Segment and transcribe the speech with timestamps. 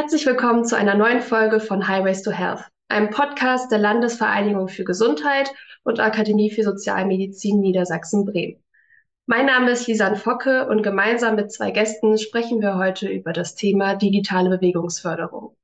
[0.00, 4.82] Herzlich willkommen zu einer neuen Folge von Highways to Health, einem Podcast der Landesvereinigung für
[4.82, 8.64] Gesundheit und Akademie für Sozialmedizin Niedersachsen-Bremen.
[9.26, 13.56] Mein Name ist Lisanne Focke und gemeinsam mit zwei Gästen sprechen wir heute über das
[13.56, 15.54] Thema digitale Bewegungsförderung.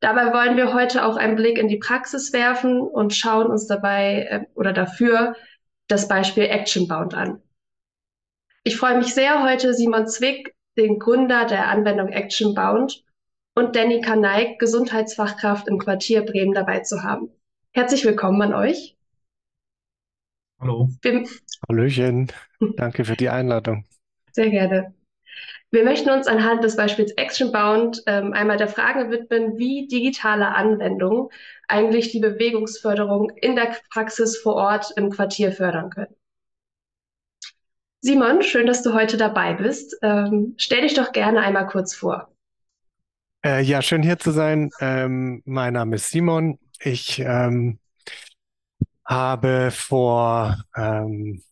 [0.00, 4.26] Dabei wollen wir heute auch einen Blick in die Praxis werfen und schauen uns dabei
[4.30, 5.36] äh, oder dafür
[5.86, 7.42] das Beispiel Actionbound an.
[8.64, 13.04] Ich freue mich sehr, heute Simon Zwick, den Gründer der Anwendung Actionbound,
[13.56, 17.30] und Danny Kanaik, Gesundheitsfachkraft im Quartier Bremen, dabei zu haben.
[17.72, 18.96] Herzlich willkommen an euch.
[20.60, 20.90] Hallo.
[21.02, 21.24] Wir,
[21.66, 22.30] Hallöchen.
[22.76, 23.86] Danke für die Einladung.
[24.32, 24.94] Sehr gerne.
[25.70, 31.30] Wir möchten uns anhand des Beispiels Actionbound ähm, einmal der Frage widmen, wie digitale Anwendungen
[31.66, 36.14] eigentlich die Bewegungsförderung in der Praxis vor Ort im Quartier fördern können.
[38.02, 39.96] Simon, schön, dass du heute dabei bist.
[40.02, 42.30] Ähm, stell dich doch gerne einmal kurz vor.
[43.46, 44.70] Äh, ja, schön hier zu sein.
[44.80, 46.58] Ähm, mein Name ist Simon.
[46.80, 47.78] Ich ähm,
[49.04, 51.44] habe vor ähm,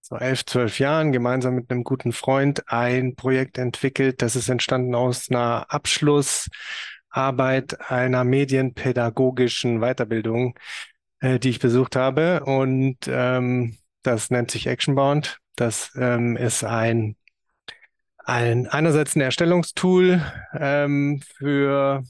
[0.00, 4.22] so elf, zwölf Jahren gemeinsam mit einem guten Freund ein Projekt entwickelt.
[4.22, 10.58] Das ist entstanden aus einer Abschlussarbeit einer medienpädagogischen Weiterbildung,
[11.20, 12.44] äh, die ich besucht habe.
[12.46, 15.36] Und ähm, das nennt sich Actionbound.
[15.56, 17.16] Das ähm, ist ein,
[18.24, 20.22] ein einerseits ein Erstellungstool
[20.54, 22.02] ähm, für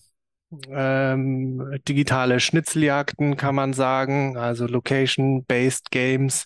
[0.70, 6.44] ähm, digitale Schnitzeljagden, kann man sagen, also Location-Based Games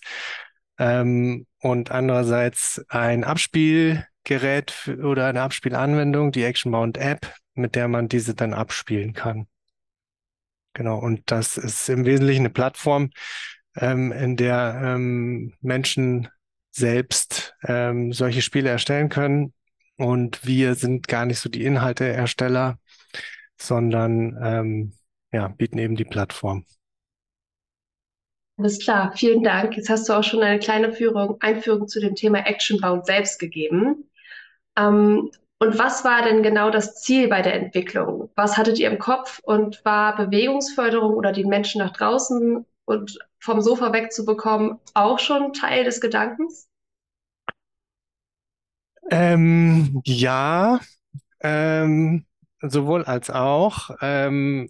[0.77, 8.35] ähm, und andererseits ein Abspielgerät oder eine Abspielanwendung, die Actionbound App, mit der man diese
[8.35, 9.47] dann abspielen kann.
[10.73, 13.09] Genau, und das ist im Wesentlichen eine Plattform,
[13.75, 16.29] ähm, in der ähm, Menschen
[16.71, 19.53] selbst ähm, solche Spiele erstellen können.
[19.97, 22.79] Und wir sind gar nicht so die Inhalteersteller,
[23.57, 24.93] sondern ähm,
[25.31, 26.65] ja, bieten eben die Plattform.
[28.59, 29.77] Alles klar, vielen Dank.
[29.77, 34.09] Jetzt hast du auch schon eine kleine Führung, Einführung zu dem Thema Actionbound selbst gegeben.
[34.75, 38.29] Ähm, und was war denn genau das Ziel bei der Entwicklung?
[38.35, 43.61] Was hattet ihr im Kopf und war Bewegungsförderung oder die Menschen nach draußen und vom
[43.61, 46.67] Sofa wegzubekommen auch schon Teil des Gedankens?
[49.09, 50.79] Ähm, ja,
[51.41, 52.25] ähm,
[52.61, 53.91] sowohl als auch.
[54.01, 54.69] Ähm,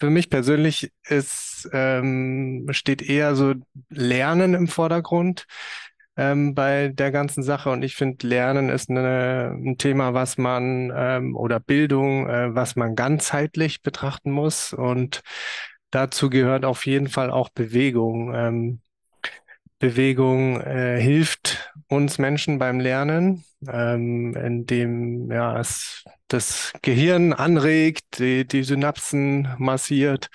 [0.00, 3.54] für mich persönlich ist, ähm, steht eher so
[3.90, 5.46] Lernen im Vordergrund
[6.16, 7.70] ähm, bei der ganzen Sache.
[7.70, 12.76] Und ich finde, Lernen ist eine, ein Thema, was man ähm, oder Bildung, äh, was
[12.76, 14.72] man ganzheitlich betrachten muss.
[14.72, 15.22] Und
[15.90, 18.34] dazu gehört auf jeden Fall auch Bewegung.
[18.34, 18.80] Ähm,
[19.80, 28.46] Bewegung äh, hilft uns Menschen beim Lernen, ähm, indem ja, es das Gehirn anregt, die,
[28.46, 30.28] die Synapsen massiert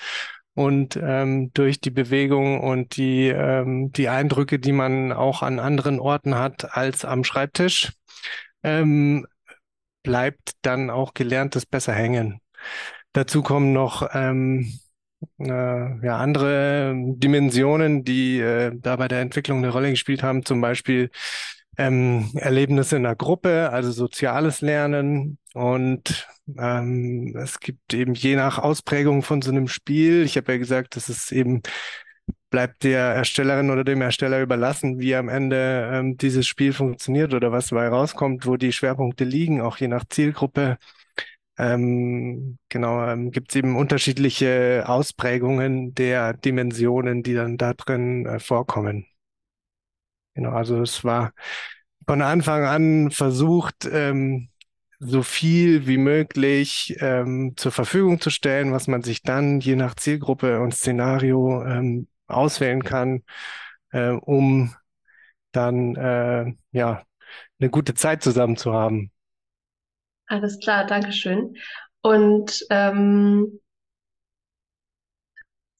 [0.55, 5.99] und ähm, durch die Bewegung und die, ähm, die Eindrücke, die man auch an anderen
[5.99, 7.93] Orten hat als am Schreibtisch,
[8.63, 9.27] ähm,
[10.01, 12.41] bleibt dann auch Gelerntes besser hängen.
[13.13, 14.79] Dazu kommen noch ähm,
[15.39, 20.61] äh, ja, andere Dimensionen, die äh, da bei der Entwicklung eine Rolle gespielt haben, zum
[20.61, 21.09] Beispiel
[21.77, 25.37] ähm, Erlebnisse in der Gruppe, also soziales Lernen.
[25.53, 26.27] Und
[26.57, 30.95] ähm, es gibt eben je nach Ausprägung von so einem Spiel, ich habe ja gesagt,
[30.95, 31.61] dass es eben
[32.49, 37.51] bleibt der Erstellerin oder dem Ersteller überlassen, wie am Ende ähm, dieses Spiel funktioniert oder
[37.51, 40.77] was dabei rauskommt, wo die Schwerpunkte liegen, auch je nach Zielgruppe.
[41.57, 48.39] Ähm, genau, ähm, gibt es eben unterschiedliche Ausprägungen der Dimensionen, die dann da drin äh,
[48.39, 49.05] vorkommen.
[50.33, 51.31] Genau, also es war
[52.05, 54.49] von Anfang an versucht, ähm,
[54.99, 59.95] so viel wie möglich ähm, zur Verfügung zu stellen, was man sich dann je nach
[59.95, 63.23] Zielgruppe und Szenario ähm, auswählen kann,
[63.91, 64.73] äh, um
[65.51, 67.03] dann äh, ja
[67.59, 69.11] eine gute Zeit zusammen zu haben.
[70.27, 71.55] Alles klar, Dankeschön.
[72.01, 73.59] Und ähm,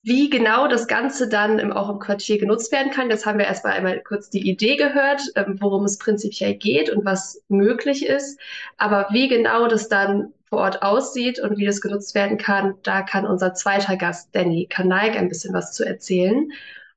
[0.03, 3.47] wie genau das Ganze dann im, auch im Quartier genutzt werden kann, jetzt haben wir
[3.47, 8.39] erstmal einmal kurz die Idee gehört, ähm, worum es prinzipiell geht und was möglich ist.
[8.77, 13.01] Aber wie genau das dann vor Ort aussieht und wie das genutzt werden kann, da
[13.01, 16.51] kann unser zweiter Gast, Danny Kanaik, ein bisschen was zu erzählen.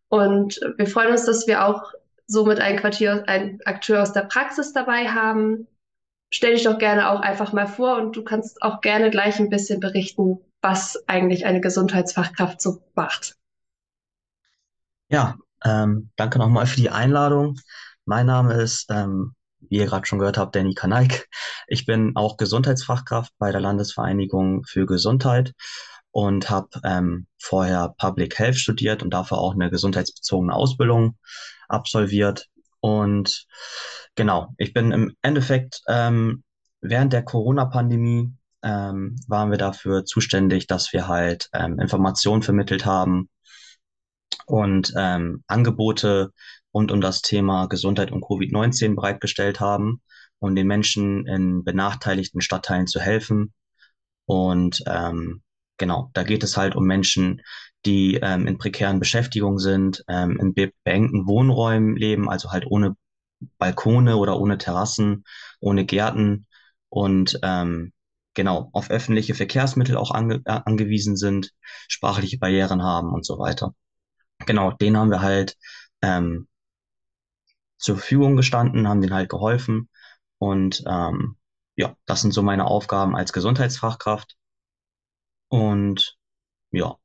[0.08, 1.92] Und wir freuen uns, dass wir auch
[2.26, 5.66] somit ein Quartier, ein Akteur aus der Praxis dabei haben,
[6.30, 9.50] stell dich doch gerne auch einfach mal vor und du kannst auch gerne gleich ein
[9.50, 13.36] bisschen berichten, was eigentlich eine Gesundheitsfachkraft so macht.
[15.08, 17.58] Ja, ähm, danke nochmal für die Einladung.
[18.04, 21.28] Mein Name ist ähm, wie ihr gerade schon gehört habt, Danny Kanaik.
[21.66, 25.52] Ich bin auch Gesundheitsfachkraft bei der Landesvereinigung für Gesundheit
[26.10, 31.16] und habe ähm, vorher Public Health studiert und dafür auch eine gesundheitsbezogene Ausbildung
[31.68, 32.48] absolviert.
[32.80, 33.46] Und
[34.18, 36.42] genau, ich bin im Endeffekt ähm,
[36.80, 38.32] während der Corona-Pandemie
[38.64, 43.30] ähm, waren wir dafür zuständig, dass wir halt ähm, Informationen vermittelt haben
[44.46, 46.32] und ähm, Angebote
[46.74, 50.02] rund um das Thema Gesundheit und Covid-19 bereitgestellt haben,
[50.40, 53.54] um den Menschen in benachteiligten Stadtteilen zu helfen.
[54.26, 55.42] Und ähm,
[55.76, 57.40] genau, da geht es halt um Menschen,
[57.86, 62.96] die ähm, in prekären Beschäftigungen sind, ähm, in be beengten Wohnräumen leben, also halt ohne
[63.58, 65.24] Balkone oder ohne Terrassen,
[65.60, 66.46] ohne Gärten
[66.88, 67.92] und ähm,
[68.34, 71.52] genau auf öffentliche Verkehrsmittel auch ange äh, angewiesen sind,
[71.88, 73.74] sprachliche Barrieren haben und so weiter.
[74.46, 75.56] Genau, denen haben wir halt
[76.02, 76.48] ähm,
[77.78, 79.88] zur Verfügung gestanden, haben denen halt geholfen
[80.38, 81.36] und ähm,
[81.76, 84.36] ja, das sind so meine Aufgaben als Gesundheitsfachkraft.
[85.48, 86.16] Und
[86.72, 86.96] ja,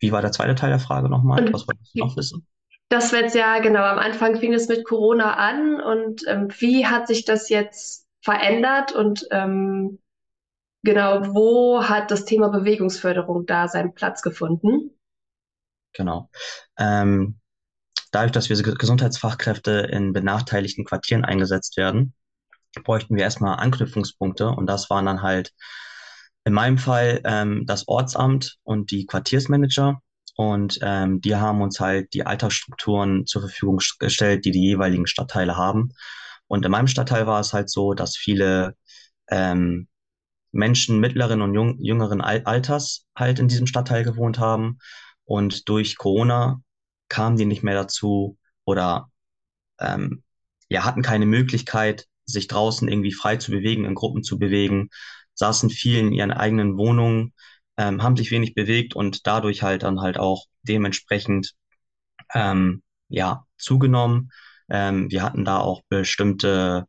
[0.00, 1.52] wie war der zweite Teil der Frage nochmal?
[1.52, 2.46] Was wolltest du noch wissen?
[2.88, 7.06] Das wird ja, genau, am Anfang fing es mit Corona an und ähm, wie hat
[7.06, 9.98] sich das jetzt verändert und ähm,
[10.82, 14.90] genau, wo hat das Thema Bewegungsförderung da seinen Platz gefunden?
[15.92, 16.30] Genau.
[16.78, 17.38] Ähm,
[18.10, 22.14] dadurch, dass wir Gesundheitsfachkräfte in benachteiligten Quartieren eingesetzt werden,
[22.84, 25.52] bräuchten wir erstmal Anknüpfungspunkte und das waren dann halt
[26.44, 30.00] in meinem Fall ähm, das Ortsamt und die Quartiersmanager.
[30.38, 35.56] Und ähm, die haben uns halt die Alltagsstrukturen zur Verfügung gestellt, die die jeweiligen Stadtteile
[35.56, 35.90] haben.
[36.46, 38.76] Und in meinem Stadtteil war es halt so, dass viele
[39.28, 39.88] ähm,
[40.52, 44.78] Menschen mittleren und jung, jüngeren Alters halt in diesem Stadtteil gewohnt haben.
[45.24, 46.62] Und durch Corona
[47.08, 49.10] kamen die nicht mehr dazu oder
[49.80, 50.22] ähm,
[50.68, 54.90] ja, hatten keine Möglichkeit, sich draußen irgendwie frei zu bewegen, in Gruppen zu bewegen
[55.38, 57.32] saßen viel in ihren eigenen Wohnungen,
[57.78, 61.54] ähm, haben sich wenig bewegt und dadurch halt dann halt auch dementsprechend
[62.34, 64.30] ähm, ja zugenommen.
[64.70, 66.86] Ähm, wir hatten da auch bestimmte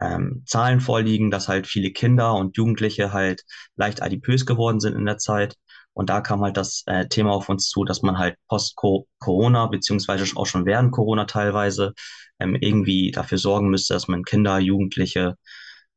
[0.00, 3.44] ähm, Zahlen vorliegen, dass halt viele Kinder und Jugendliche halt
[3.76, 5.56] leicht adipös geworden sind in der Zeit.
[5.94, 10.24] Und da kam halt das äh, Thema auf uns zu, dass man halt post-Corona, beziehungsweise
[10.36, 11.92] auch schon während Corona teilweise,
[12.40, 15.36] ähm, irgendwie dafür sorgen müsste, dass man Kinder, Jugendliche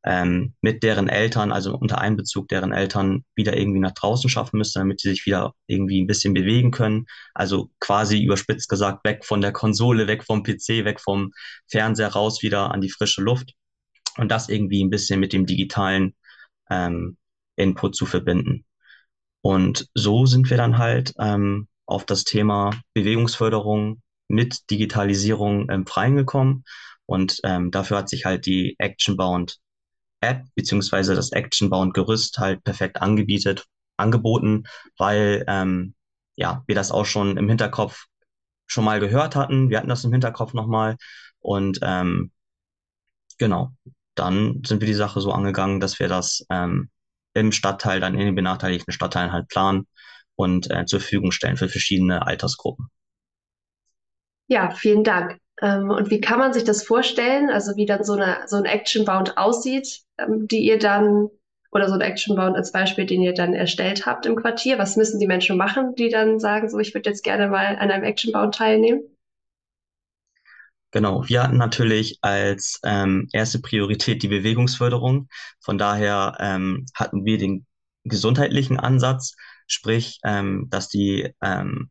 [0.05, 4.79] ähm, mit deren Eltern, also unter Einbezug deren Eltern, wieder irgendwie nach draußen schaffen müsste,
[4.79, 7.07] damit sie sich wieder irgendwie ein bisschen bewegen können.
[7.33, 11.31] Also quasi überspitzt gesagt, weg von der Konsole, weg vom PC, weg vom
[11.69, 13.53] Fernseher raus, wieder an die frische Luft.
[14.17, 16.15] Und das irgendwie ein bisschen mit dem digitalen
[16.69, 17.17] ähm,
[17.55, 18.65] Input zu verbinden.
[19.41, 26.15] Und so sind wir dann halt ähm, auf das Thema Bewegungsförderung mit Digitalisierung ähm, Freien
[26.15, 26.63] gekommen.
[27.05, 29.59] Und ähm, dafür hat sich halt die Actionbound
[30.25, 33.65] App beziehungsweise das Action-Bound-Gerüst halt perfekt angebietet,
[33.97, 34.63] angeboten,
[34.97, 35.95] weil ähm,
[36.35, 38.05] ja, wir das auch schon im Hinterkopf
[38.67, 39.69] schon mal gehört hatten.
[39.69, 40.97] Wir hatten das im Hinterkopf nochmal
[41.39, 42.31] und ähm,
[43.37, 43.71] genau,
[44.15, 46.89] dann sind wir die Sache so angegangen, dass wir das ähm,
[47.33, 49.87] im Stadtteil, dann in den benachteiligten Stadtteilen halt planen
[50.35, 52.89] und äh, zur Verfügung stellen für verschiedene Altersgruppen.
[54.47, 55.39] Ja, vielen Dank.
[55.61, 57.49] Ähm, und wie kann man sich das vorstellen?
[57.49, 61.29] Also wie dann so eine, so ein Action-Bound aussieht, ähm, die ihr dann,
[61.71, 64.77] oder so ein Action-Bound als Beispiel, den ihr dann erstellt habt im Quartier.
[64.77, 67.91] Was müssen die Menschen machen, die dann sagen, so, ich würde jetzt gerne mal an
[67.91, 69.03] einem Action-Bound teilnehmen?
[70.91, 75.27] Genau, wir hatten natürlich als ähm, erste Priorität die Bewegungsförderung.
[75.59, 77.65] Von daher ähm, hatten wir den
[78.05, 79.35] gesundheitlichen Ansatz,
[79.67, 81.89] sprich, ähm, dass die ähm,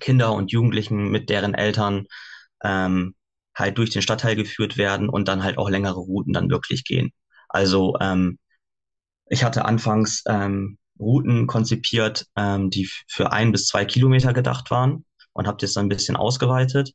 [0.00, 2.06] Kinder und Jugendlichen mit deren Eltern
[2.62, 3.14] ähm,
[3.54, 7.12] halt durch den Stadtteil geführt werden und dann halt auch längere Routen dann wirklich gehen.
[7.48, 8.38] Also ähm,
[9.28, 15.04] ich hatte anfangs ähm, Routen konzipiert, ähm, die für ein bis zwei Kilometer gedacht waren
[15.32, 16.92] und habe das dann ein bisschen ausgeweitet.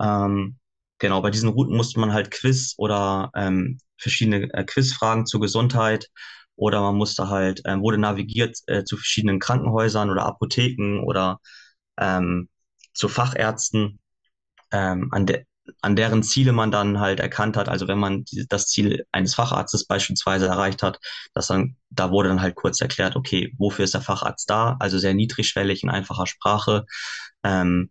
[0.00, 0.58] Ähm,
[0.98, 6.08] genau, bei diesen Routen musste man halt Quiz oder ähm, verschiedene äh, Quizfragen zur Gesundheit
[6.56, 11.40] oder man musste halt, äh, wurde navigiert äh, zu verschiedenen Krankenhäusern oder Apotheken oder
[11.98, 12.48] ähm,
[12.94, 14.00] zu Fachärzten
[14.72, 15.44] ähm, an, de
[15.80, 17.68] an deren Ziele man dann halt erkannt hat.
[17.68, 20.98] Also wenn man die, das Ziel eines Facharztes beispielsweise erreicht hat,
[21.34, 24.76] dass dann, da wurde dann halt kurz erklärt, okay, wofür ist der Facharzt da?
[24.80, 26.84] Also sehr niedrigschwellig in einfacher Sprache.
[27.44, 27.90] Ähm,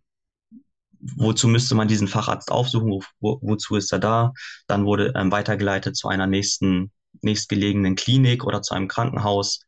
[1.00, 3.02] wozu müsste man diesen Facharzt aufsuchen?
[3.20, 4.34] Wo, wozu ist er da?
[4.68, 9.62] Dann wurde ähm, weitergeleitet zu einer nächsten, nächstgelegenen Klinik oder zu einem Krankenhaus.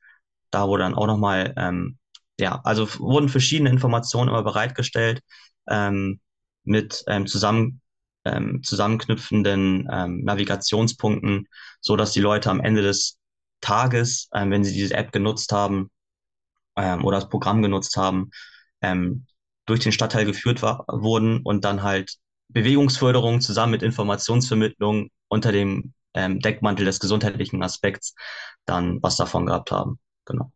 [0.51, 1.97] Da wurde dann auch nochmal, ähm,
[2.39, 5.21] ja, also wurden verschiedene Informationen immer bereitgestellt.
[5.67, 6.19] Ähm,
[6.63, 7.81] mit ähm, zusammen
[8.25, 11.47] ähm, zusammenknüpfenden ähm, Navigationspunkten,
[11.81, 13.17] so dass die Leute am Ende des
[13.61, 15.91] Tages, ähm, wenn sie diese App genutzt haben
[16.75, 18.31] ähm, oder das Programm genutzt haben,
[18.81, 19.25] ähm,
[19.65, 22.17] durch den Stadtteil geführt war, wurden und dann halt
[22.49, 28.15] Bewegungsförderung zusammen mit Informationsvermittlung unter dem ähm, Deckmantel des gesundheitlichen Aspekts
[28.65, 29.99] dann was davon gehabt haben.
[30.25, 30.51] Genau.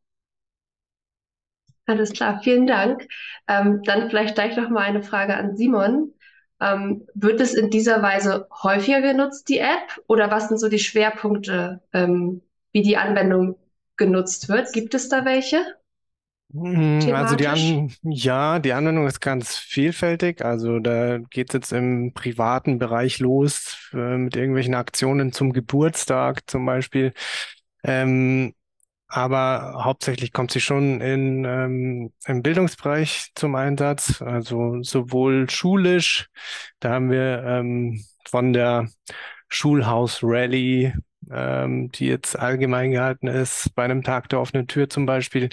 [1.88, 3.08] Alles klar, vielen Dank.
[3.48, 6.13] Ähm, dann vielleicht gleich noch mal eine Frage an Simon.
[6.60, 10.01] Ähm, wird es in dieser Weise häufiger genutzt, die App?
[10.08, 12.41] Oder was sind so die Schwerpunkte, ähm,
[12.74, 13.58] wie die Anwendung
[13.96, 14.74] genutzt wird?
[14.74, 15.63] Gibt es da welche?
[16.53, 20.44] Hm, also die An ja, die Anwendung ist ganz vielfältig.
[20.44, 26.50] Also da geht es jetzt im privaten Bereich los äh, mit irgendwelchen Aktionen zum Geburtstag
[26.50, 27.13] zum Beispiel.
[27.84, 28.53] Ähm,
[29.07, 36.29] aber hauptsächlich kommt sie schon in, ähm, im Bildungsbereich zum Einsatz, also sowohl schulisch,
[36.79, 38.89] da haben wir ähm, von der
[39.49, 40.93] Schulhaus Rally,
[41.31, 45.49] ähm, die jetzt allgemein gehalten ist, bei einem Tag der offenen Tür zum Beispiel,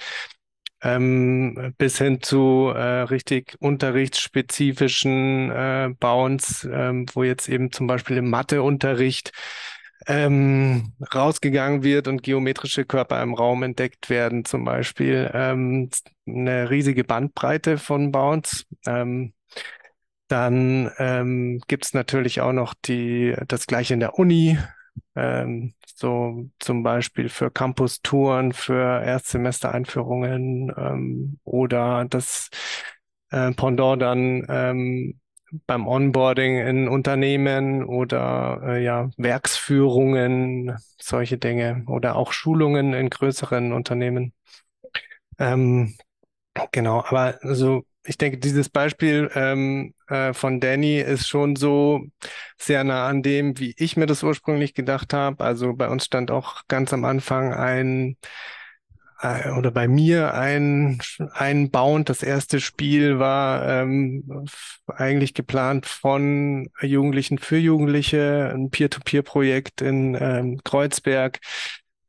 [0.82, 8.18] ähm, bis hin zu äh, richtig unterrichtsspezifischen äh, Bounds, ähm, wo jetzt eben zum Beispiel
[8.18, 9.32] im Matheunterricht
[10.06, 15.90] ähm, rausgegangen wird und geometrische Körper im Raum entdeckt werden, zum Beispiel ähm,
[16.26, 18.66] eine riesige Bandbreite von Bounds.
[18.86, 19.32] Ähm,
[20.28, 24.58] dann ähm, gibt es natürlich auch noch die, das gleiche in der Uni,
[25.14, 32.50] ähm, so zum Beispiel für Campus-Touren, für Erstsemester-Einführungen ähm, oder das
[33.30, 35.20] äh, Pendant dann ähm,
[35.66, 43.72] beim Onboarding in Unternehmen oder äh, ja, Werksführungen, solche Dinge oder auch Schulungen in größeren
[43.72, 44.32] Unternehmen.
[45.38, 45.94] Ähm,
[46.72, 52.02] genau, aber also ich denke, dieses Beispiel ähm, äh, von Danny ist schon so
[52.58, 55.44] sehr nah an dem, wie ich mir das ursprünglich gedacht habe.
[55.44, 58.16] Also bei uns stand auch ganz am Anfang ein
[59.24, 61.00] äh, oder bei mir ein,
[61.32, 62.10] ein Bound.
[62.10, 64.46] Das erste Spiel war ähm,
[64.86, 71.40] eigentlich geplant von Jugendlichen für Jugendliche, ein Peer-to-Peer-Projekt in ähm, Kreuzberg,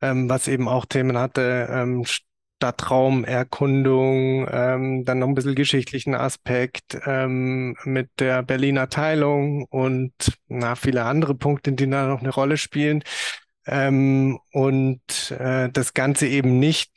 [0.02, 6.98] ähm, was eben auch Themen hatte, ähm, Stadtraumerkundung, ähm, dann noch ein bisschen geschichtlichen Aspekt
[7.06, 10.12] ähm, mit der Berliner Teilung und
[10.48, 13.02] na, viele andere Punkte, die da noch eine Rolle spielen.
[13.66, 15.00] Ähm, und
[15.38, 16.95] äh, das Ganze eben nicht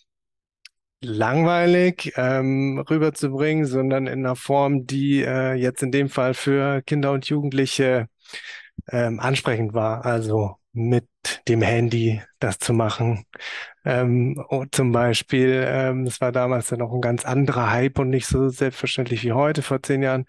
[1.01, 7.11] langweilig ähm, rüberzubringen, sondern in einer Form, die äh, jetzt in dem Fall für Kinder
[7.11, 8.07] und Jugendliche
[8.91, 10.05] ähm, ansprechend war.
[10.05, 11.07] Also mit
[11.47, 13.25] dem Handy das zu machen.
[13.85, 14.41] Ähm,
[14.71, 18.49] zum Beispiel, ähm, das war damals ja noch ein ganz anderer Hype und nicht so
[18.49, 20.25] selbstverständlich wie heute, vor zehn Jahren.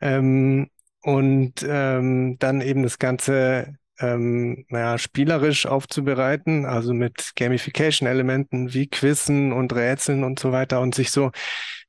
[0.00, 0.70] Ähm,
[1.02, 9.52] und ähm, dann eben das Ganze ähm, naja, spielerisch aufzubereiten, also mit Gamification-Elementen wie Quizzen
[9.52, 11.30] und Rätseln und so weiter und sich so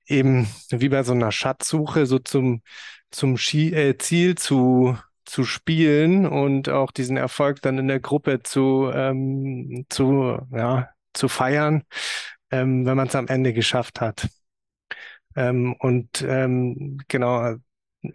[0.08, 2.62] eben wie bei so einer Schatzsuche so zum,
[3.12, 4.98] zum Schi äh, Ziel zu
[5.28, 11.28] zu spielen und auch diesen Erfolg dann in der Gruppe zu, ähm, zu, ja, zu
[11.28, 11.84] feiern,
[12.50, 14.30] ähm, wenn man es am Ende geschafft hat.
[15.36, 17.56] Ähm, und ähm, genau,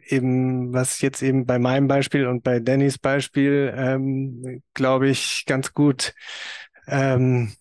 [0.07, 5.75] eben, was jetzt eben bei meinem Beispiel und bei Dannys Beispiel, ähm, glaube ich, ganz
[5.75, 6.15] gut
[6.87, 7.53] ähm,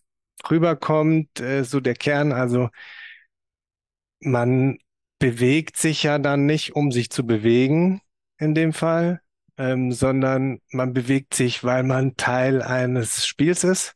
[0.49, 2.69] rüberkommt, äh, so der Kern, also
[4.19, 4.77] man
[5.19, 8.01] bewegt sich ja dann nicht, um sich zu bewegen
[8.37, 9.21] in dem Fall,
[9.57, 13.95] ähm, sondern man bewegt sich, weil man Teil eines Spiels ist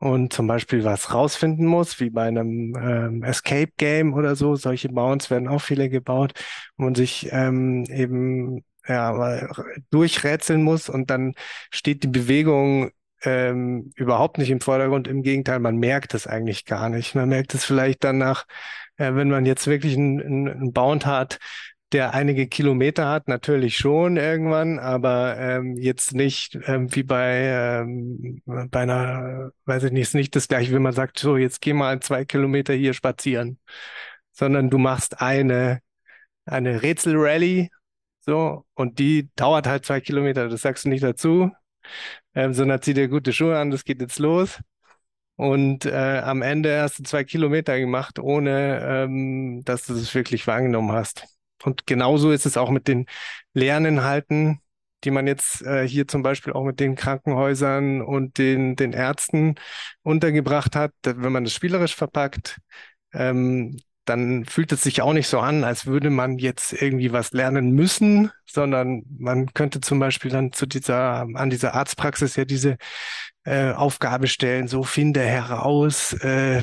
[0.00, 4.56] und zum Beispiel was rausfinden muss, wie bei einem ähm, Escape Game oder so.
[4.56, 6.32] Solche Bounds werden auch viele gebaut,
[6.76, 9.46] wo man sich ähm, eben ja,
[9.90, 11.34] durchrätseln muss und dann
[11.70, 12.90] steht die Bewegung
[13.22, 15.06] ähm, überhaupt nicht im Vordergrund.
[15.06, 17.14] Im Gegenteil, man merkt es eigentlich gar nicht.
[17.14, 18.46] Man merkt es vielleicht danach,
[18.96, 21.38] äh, wenn man jetzt wirklich einen, einen Bound hat,
[21.92, 28.42] der einige Kilometer hat, natürlich schon irgendwann, aber ähm, jetzt nicht ähm, wie bei, ähm,
[28.46, 31.72] bei einer, weiß ich nicht, ist nicht das gleiche, wenn man sagt, so, jetzt geh
[31.72, 33.58] mal zwei Kilometer hier spazieren,
[34.32, 35.80] sondern du machst eine,
[36.46, 37.70] eine Rätselrallye,
[38.20, 41.50] so, und die dauert halt zwei Kilometer, das sagst du nicht dazu,
[42.34, 44.60] ähm, sondern zieh dir gute Schuhe an, das geht jetzt los.
[45.36, 50.46] Und äh, am Ende hast du zwei Kilometer gemacht, ohne ähm, dass du es wirklich
[50.46, 51.26] wahrgenommen hast.
[51.64, 53.06] Und genauso ist es auch mit den
[53.54, 54.60] Lerninhalten,
[55.04, 59.54] die man jetzt äh, hier zum Beispiel auch mit den Krankenhäusern und den, den Ärzten
[60.02, 60.92] untergebracht hat.
[61.04, 62.58] Wenn man das spielerisch verpackt,
[63.12, 67.32] ähm, dann fühlt es sich auch nicht so an, als würde man jetzt irgendwie was
[67.32, 72.76] lernen müssen, sondern man könnte zum Beispiel dann zu dieser, an dieser Arztpraxis ja diese
[73.44, 76.62] äh, Aufgabe stellen, so finde heraus, äh,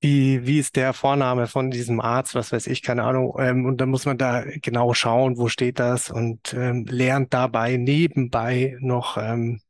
[0.00, 3.34] wie, wie ist der Vorname von diesem Arzt, was weiß ich, keine Ahnung.
[3.38, 7.76] Ähm, und dann muss man da genau schauen, wo steht das und ähm, lernt dabei
[7.76, 9.60] nebenbei noch ähm,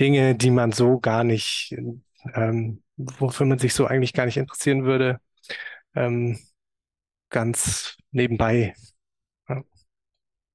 [0.00, 1.74] Dinge, die man so gar nicht,
[2.34, 5.20] ähm, wofür man sich so eigentlich gar nicht interessieren würde,
[5.94, 6.38] ähm,
[7.30, 8.74] ganz nebenbei.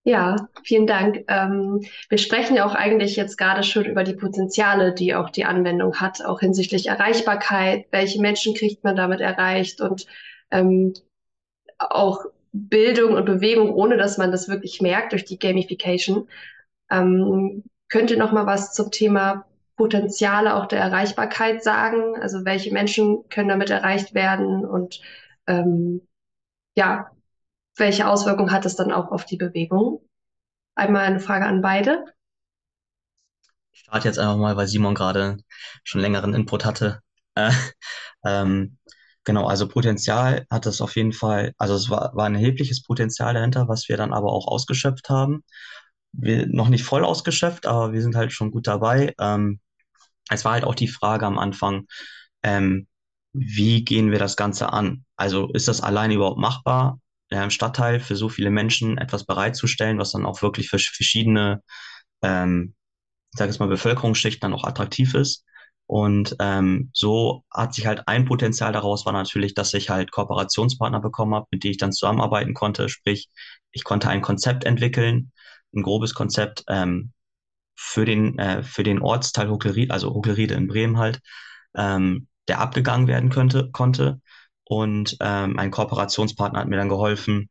[0.03, 0.35] Ja.
[0.63, 1.25] Vielen Dank.
[1.27, 5.45] Ähm, wir sprechen ja auch eigentlich jetzt gerade schon über die Potenziale, die auch die
[5.45, 7.85] Anwendung hat, auch hinsichtlich Erreichbarkeit.
[7.91, 10.07] Welche Menschen kriegt man damit erreicht und
[10.49, 10.93] ähm,
[11.77, 16.27] auch Bildung und Bewegung, ohne dass man das wirklich merkt durch die Gamification.
[16.89, 19.45] Ähm, könnt ihr noch mal was zum Thema
[19.77, 22.15] Potenziale auch der Erreichbarkeit sagen?
[22.19, 25.01] Also welche Menschen können damit erreicht werden und
[25.47, 26.01] ähm,
[26.75, 27.11] ja,
[27.75, 30.01] welche Auswirkungen hat es dann auch auf die Bewegung?
[30.75, 32.05] Einmal eine Frage an beide.
[33.71, 35.37] Ich starte jetzt einfach mal, weil Simon gerade
[35.83, 37.01] schon längeren Input hatte.
[37.35, 37.51] Äh,
[38.25, 38.77] ähm,
[39.23, 43.33] genau, also Potenzial hat es auf jeden Fall, also es war, war ein erhebliches Potenzial
[43.33, 45.43] dahinter, was wir dann aber auch ausgeschöpft haben.
[46.13, 49.13] Wir noch nicht voll ausgeschöpft, aber wir sind halt schon gut dabei.
[49.19, 49.59] Ähm,
[50.29, 51.87] es war halt auch die Frage am Anfang,
[52.43, 52.87] ähm,
[53.33, 55.05] wie gehen wir das Ganze an?
[55.15, 56.99] Also ist das alleine überhaupt machbar,
[57.31, 61.63] im Stadtteil für so viele Menschen etwas bereitzustellen, was dann auch wirklich für verschiedene,
[62.21, 62.75] ähm,
[63.33, 65.45] ich sage jetzt mal, Bevölkerungsschichten dann auch attraktiv ist?
[65.87, 71.01] Und ähm, so hat sich halt ein Potenzial daraus war natürlich, dass ich halt Kooperationspartner
[71.01, 72.87] bekommen habe, mit denen ich dann zusammenarbeiten konnte.
[72.87, 73.29] Sprich,
[73.71, 75.31] ich konnte ein Konzept entwickeln,
[75.75, 77.11] ein grobes Konzept ähm,
[77.75, 81.19] für den äh, für den Ortsteil Hochlerried, also Hochlerriede in Bremen halt,
[81.75, 84.21] ähm, der abgegangen werden könnte, konnte.
[84.65, 87.49] Und ähm, ein Kooperationspartner hat mir dann geholfen,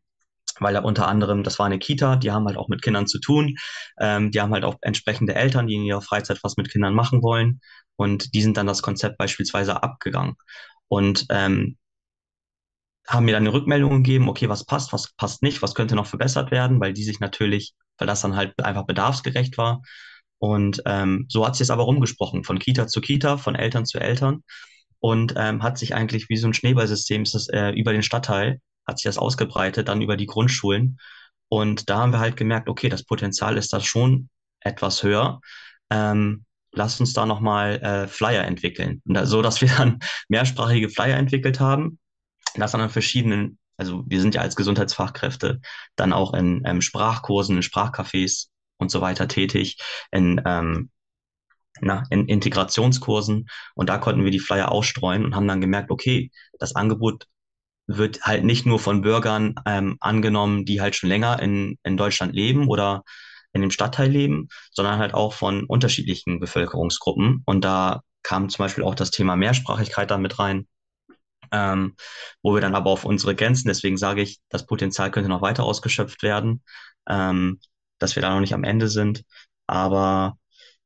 [0.59, 3.19] weil er unter anderem, das war eine Kita, die haben halt auch mit Kindern zu
[3.21, 3.57] tun.
[3.99, 7.23] Ähm, die haben halt auch entsprechende Eltern, die in ihrer Freizeit was mit Kindern machen
[7.23, 7.61] wollen.
[7.97, 10.35] Und die sind dann das Konzept beispielsweise abgegangen.
[10.89, 11.76] Und ähm,
[13.06, 16.06] haben mir dann eine Rückmeldung gegeben, okay, was passt, was passt nicht, was könnte noch
[16.06, 19.82] verbessert werden, weil die sich natürlich, weil das dann halt einfach bedarfsgerecht war.
[20.39, 23.99] Und ähm, so hat sich es aber rumgesprochen, von Kita zu Kita, von Eltern zu
[23.99, 24.43] Eltern
[25.00, 28.60] und ähm, hat sich eigentlich wie so ein Schneeballsystem ist das, äh, über den Stadtteil,
[28.86, 30.99] hat sich das ausgebreitet, dann über die Grundschulen.
[31.49, 34.28] Und da haben wir halt gemerkt, okay, das Potenzial ist da schon
[34.60, 35.41] etwas höher.
[35.91, 39.02] Ähm, lasst uns da nochmal äh, Flyer entwickeln.
[39.06, 41.99] Und da, so, dass wir dann mehrsprachige Flyer entwickelt haben,
[42.54, 45.60] das dann an verschiedenen, also wir sind ja als Gesundheitsfachkräfte
[45.97, 49.78] dann auch in ähm, Sprachkursen, in Sprachcafés und so weiter tätig,
[50.10, 50.91] in ähm,
[51.82, 56.30] na, in Integrationskursen und da konnten wir die Flyer ausstreuen und haben dann gemerkt, okay,
[56.58, 57.26] das Angebot
[57.86, 62.34] wird halt nicht nur von Bürgern ähm, angenommen, die halt schon länger in, in Deutschland
[62.34, 63.02] leben oder
[63.52, 67.43] in dem Stadtteil leben, sondern halt auch von unterschiedlichen Bevölkerungsgruppen.
[67.47, 70.69] Und da kam zum Beispiel auch das Thema Mehrsprachigkeit dann mit rein,
[71.52, 71.97] ähm,
[72.43, 75.64] wo wir dann aber auf unsere Grenzen, deswegen sage ich, das Potenzial könnte noch weiter
[75.64, 76.62] ausgeschöpft werden,
[77.08, 77.60] ähm,
[77.99, 79.25] dass wir da noch nicht am Ende sind.
[79.66, 80.38] Aber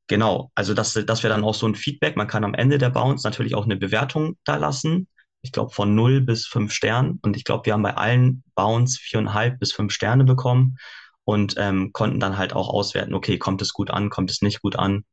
[0.06, 2.90] Genau, also dass, dass wir dann auch so ein Feedback, man kann am Ende der
[2.90, 5.08] Bounce natürlich auch eine Bewertung da lassen.
[5.40, 7.18] Ich glaube von 0 bis 5 Sternen.
[7.22, 10.76] Und ich glaube, wir haben bei allen Bounce viereinhalb bis fünf Sterne bekommen
[11.24, 14.60] und ähm, konnten dann halt auch auswerten, okay, kommt es gut an, kommt es nicht
[14.60, 15.04] gut an.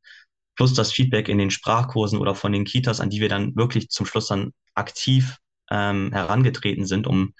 [0.56, 3.88] Plus das Feedback in den Sprachkursen oder von den Kitas, an die wir dann wirklich
[3.88, 5.38] zum Schluss dann aktiv
[5.70, 7.32] ähm, herangetreten sind, um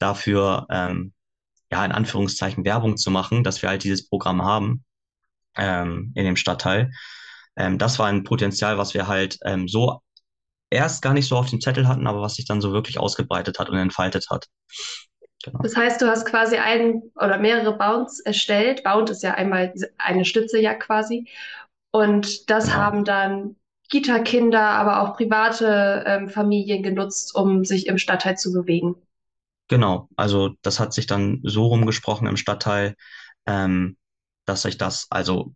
[0.00, 1.12] dafür, ähm,
[1.70, 4.84] ja, in Anführungszeichen Werbung zu machen, dass wir halt dieses Programm haben
[5.58, 6.90] ähm, in dem Stadtteil.
[7.56, 10.00] Ähm, das war ein Potenzial, was wir halt ähm, so
[10.70, 13.58] erst gar nicht so auf dem Zettel hatten, aber was sich dann so wirklich ausgebreitet
[13.58, 14.46] hat und entfaltet hat.
[15.44, 15.60] Genau.
[15.62, 18.82] Das heißt, du hast quasi einen oder mehrere Bounds erstellt.
[18.82, 21.28] Bound ist ja einmal eine Stütze ja quasi.
[21.90, 22.76] Und das genau.
[22.76, 23.56] haben dann
[23.90, 28.96] Kita-Kinder, aber auch private ähm, Familien genutzt, um sich im Stadtteil zu bewegen.
[29.68, 32.94] Genau, also das hat sich dann so rumgesprochen im Stadtteil,
[33.46, 33.96] ähm,
[34.48, 35.54] dass sich das, also,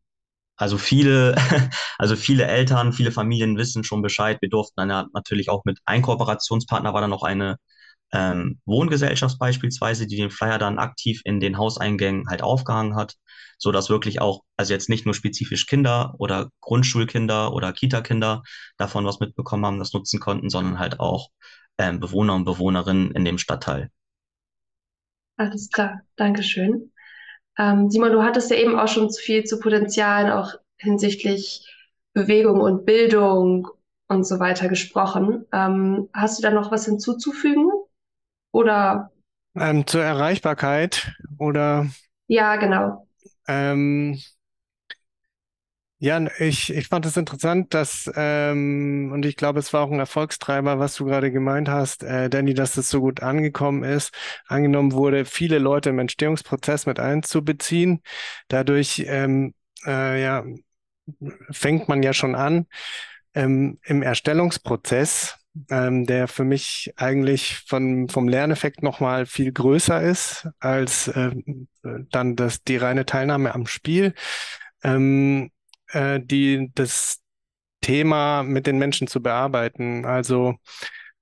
[0.57, 1.37] also viele,
[1.98, 4.38] also viele Eltern, viele Familien wissen schon Bescheid.
[4.42, 7.57] Wir durften dann natürlich auch mit ein Kooperationspartner war dann noch eine
[8.12, 13.14] ähm, Wohngesellschaft beispielsweise, die den Flyer dann aktiv in den Hauseingängen halt aufgehangen hat,
[13.59, 18.42] so dass wirklich auch, also jetzt nicht nur spezifisch Kinder oder Grundschulkinder oder Kita-Kinder
[18.76, 21.31] davon was mitbekommen haben, das nutzen konnten, sondern halt auch
[21.78, 23.90] ähm, Bewohner und Bewohnerinnen in dem Stadtteil.
[25.37, 26.92] Alles klar, Dankeschön.
[27.58, 31.68] Ähm, Simon, du hattest ja eben auch schon viel zu Potenzialen auch hinsichtlich
[32.14, 33.68] Bewegung und Bildung
[34.08, 35.46] und so weiter gesprochen.
[35.52, 37.70] Ähm, hast du da noch was hinzuzufügen?
[38.52, 39.10] Oder
[39.54, 41.86] Ähm, zur Erreichbarkeit oder
[42.28, 43.06] ja, genau.
[43.46, 44.18] ähm,
[46.02, 50.00] ja, ich, ich fand es interessant, dass, ähm, und ich glaube, es war auch ein
[50.00, 54.12] Erfolgstreiber, was du gerade gemeint hast, äh, Danny, dass das so gut angekommen ist,
[54.48, 58.02] angenommen wurde, viele Leute im Entstehungsprozess mit einzubeziehen.
[58.48, 59.54] Dadurch ähm,
[59.86, 60.44] äh, ja,
[61.52, 62.66] fängt man ja schon an,
[63.34, 65.36] ähm, im Erstellungsprozess,
[65.70, 71.68] ähm, der für mich eigentlich von, vom Lerneffekt nochmal viel größer ist als ähm,
[72.10, 74.14] dann das, die reine Teilnahme am Spiel,
[74.82, 75.52] ähm,
[75.92, 77.20] äh, die, das
[77.83, 80.05] Thema mit den Menschen zu bearbeiten.
[80.07, 80.57] Also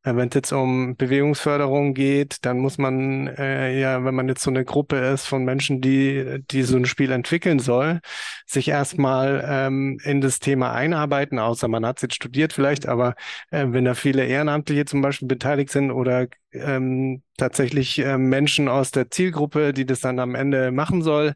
[0.02, 4.42] äh, Wenn es jetzt um Bewegungsförderung geht, dann muss man äh, ja, wenn man jetzt
[4.42, 8.00] so eine Gruppe ist von Menschen, die, die so ein Spiel entwickeln soll,
[8.46, 13.14] sich erstmal ähm, in das Thema einarbeiten, außer man hat es jetzt studiert vielleicht, aber
[13.50, 18.90] äh, wenn da viele Ehrenamtliche zum Beispiel beteiligt sind oder ähm, tatsächlich äh, Menschen aus
[18.90, 21.34] der Zielgruppe, die das dann am Ende machen soll,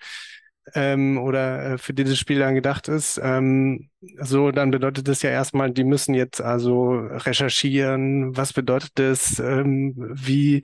[0.74, 5.30] ähm, oder äh, für dieses Spiel dann gedacht ist, ähm, so, dann bedeutet das ja
[5.30, 10.62] erstmal, die müssen jetzt also recherchieren, was bedeutet das, ähm, wie,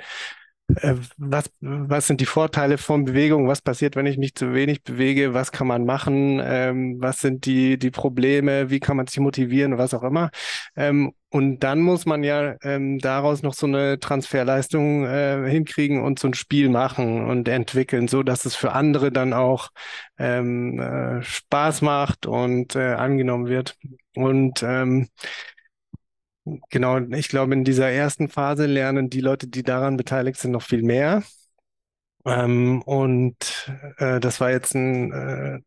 [1.16, 5.34] was, was sind die Vorteile von Bewegung, was passiert, wenn ich mich zu wenig bewege,
[5.34, 9.78] was kann man machen, ähm, was sind die, die Probleme, wie kann man sich motivieren,
[9.78, 10.30] was auch immer.
[10.76, 16.18] Ähm, und dann muss man ja ähm, daraus noch so eine Transferleistung äh, hinkriegen und
[16.18, 19.70] so ein Spiel machen und entwickeln, so dass es für andere dann auch
[20.18, 23.76] ähm, äh, Spaß macht und äh, angenommen wird.
[24.16, 25.08] Und ähm,
[26.70, 30.62] genau, ich glaube, in dieser ersten Phase lernen die Leute, die daran beteiligt sind, noch
[30.62, 31.22] viel mehr.
[32.26, 35.60] Ähm, und äh, das war jetzt ein äh,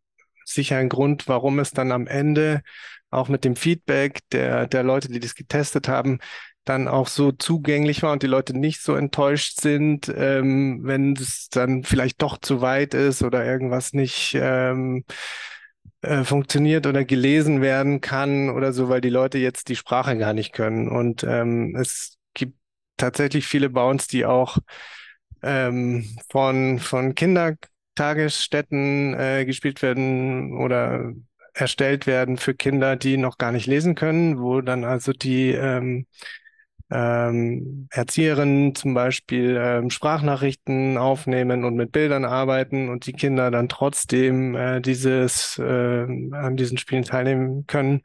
[0.45, 2.61] sicher ein Grund, warum es dann am Ende
[3.09, 6.19] auch mit dem Feedback der, der Leute, die das getestet haben,
[6.65, 11.49] dann auch so zugänglich war und die Leute nicht so enttäuscht sind, ähm, wenn es
[11.49, 15.03] dann vielleicht doch zu weit ist oder irgendwas nicht ähm,
[16.03, 20.33] äh, funktioniert oder gelesen werden kann oder so, weil die Leute jetzt die Sprache gar
[20.33, 20.89] nicht können.
[20.89, 22.57] Und ähm, es gibt
[22.97, 24.57] tatsächlich viele Bounds, die auch
[25.41, 31.13] ähm, von, von Kindertagesstätten äh, gespielt werden oder
[31.53, 36.07] erstellt werden für Kinder, die noch gar nicht lesen können, wo dann also die ähm,
[36.93, 43.69] ähm, Erzieherinnen zum Beispiel ähm, Sprachnachrichten aufnehmen und mit Bildern arbeiten und die Kinder dann
[43.69, 48.01] trotzdem äh, dieses äh, an diesen Spielen teilnehmen können,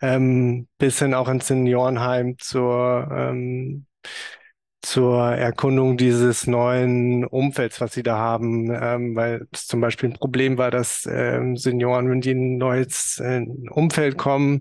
[0.00, 3.86] ähm, bis hin auch ins Seniorenheim zur ähm,
[4.82, 10.12] zur Erkundung dieses neuen Umfelds, was sie da haben, ähm, weil es zum Beispiel ein
[10.12, 14.60] Problem war, dass ähm, Senioren, wenn die in ein neues äh, Umfeld kommen,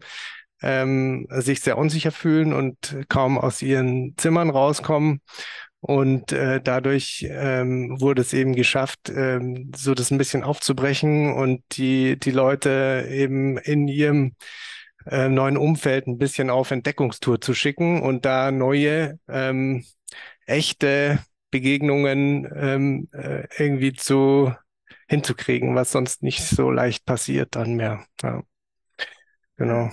[0.61, 5.21] ähm, sich sehr unsicher fühlen und kaum aus ihren Zimmern rauskommen.
[5.81, 11.63] Und äh, dadurch ähm, wurde es eben geschafft, ähm, so das ein bisschen aufzubrechen und
[11.73, 14.35] die, die Leute eben in ihrem
[15.05, 19.85] äh, neuen Umfeld ein bisschen auf Entdeckungstour zu schicken und da neue ähm,
[20.47, 21.19] echte
[21.51, 24.53] Begegnungen ähm, äh, irgendwie zu
[25.07, 28.05] hinzukriegen, was sonst nicht so leicht passiert dann mehr.
[28.23, 28.43] Ja.
[29.57, 29.91] Genau.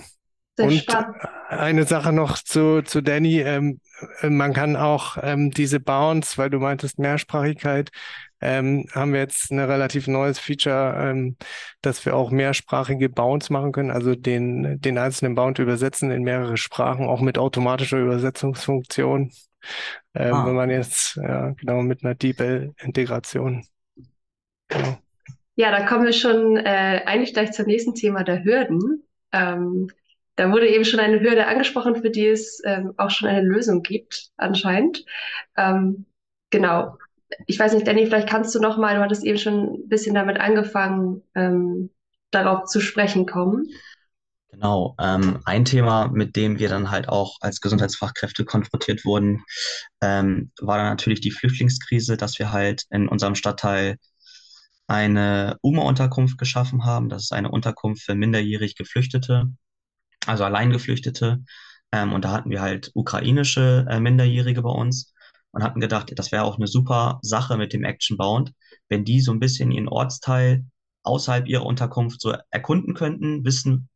[0.55, 1.15] Sehr Und spannend.
[1.49, 3.39] eine Sache noch zu, zu Danny.
[3.41, 3.79] Ähm,
[4.21, 7.89] äh, man kann auch ähm, diese Bounds, weil du meintest Mehrsprachigkeit,
[8.39, 11.37] ähm, haben wir jetzt ein relativ neues Feature, ähm,
[11.81, 16.57] dass wir auch mehrsprachige Bounds machen können, also den, den einzelnen Bound übersetzen in mehrere
[16.57, 19.31] Sprachen, auch mit automatischer Übersetzungsfunktion.
[20.13, 23.65] Ähm, Ah, wenn man jetzt, ja, genau, mit einer DeepL-Integration.
[24.67, 24.97] Genau.
[25.55, 29.03] Ja, da kommen wir schon äh, eigentlich gleich zum nächsten Thema der Hürden.
[29.31, 29.87] Ähm,
[30.35, 33.83] da wurde eben schon eine Hürde angesprochen, für die es ähm, auch schon eine Lösung
[33.83, 35.05] gibt, anscheinend.
[35.57, 36.05] Ähm,
[36.49, 36.97] genau.
[37.47, 40.15] Ich weiß nicht, Danny, vielleicht kannst du noch mal, du hattest eben schon ein bisschen
[40.15, 41.89] damit angefangen, ähm,
[42.31, 43.67] darauf zu sprechen kommen.
[44.51, 44.95] genau.
[44.99, 49.43] Ähm, ein Thema, mit dem wir dann halt auch als Gesundheitsfachkräfte konfrontiert wurden,
[50.01, 53.97] ähm, war dann natürlich die Flüchtlingskrise, dass wir halt in unserem Stadtteil
[54.87, 57.09] eine UMA-Unterkunft geschaffen haben.
[57.09, 59.51] Das ist eine Unterkunft für minderjährig Geflüchtete,
[60.25, 61.43] also Alleingeflüchtete.
[61.91, 65.13] Ähm, und da hatten wir halt ukrainische äh, Minderjährige bei uns
[65.51, 68.53] und hatten gedacht, das wäre auch eine super Sache mit dem Action Bound,
[68.89, 70.65] wenn die so ein bisschen ihren Ortsteil
[71.03, 73.89] außerhalb ihrer Unterkunft so erkunden könnten, wissen,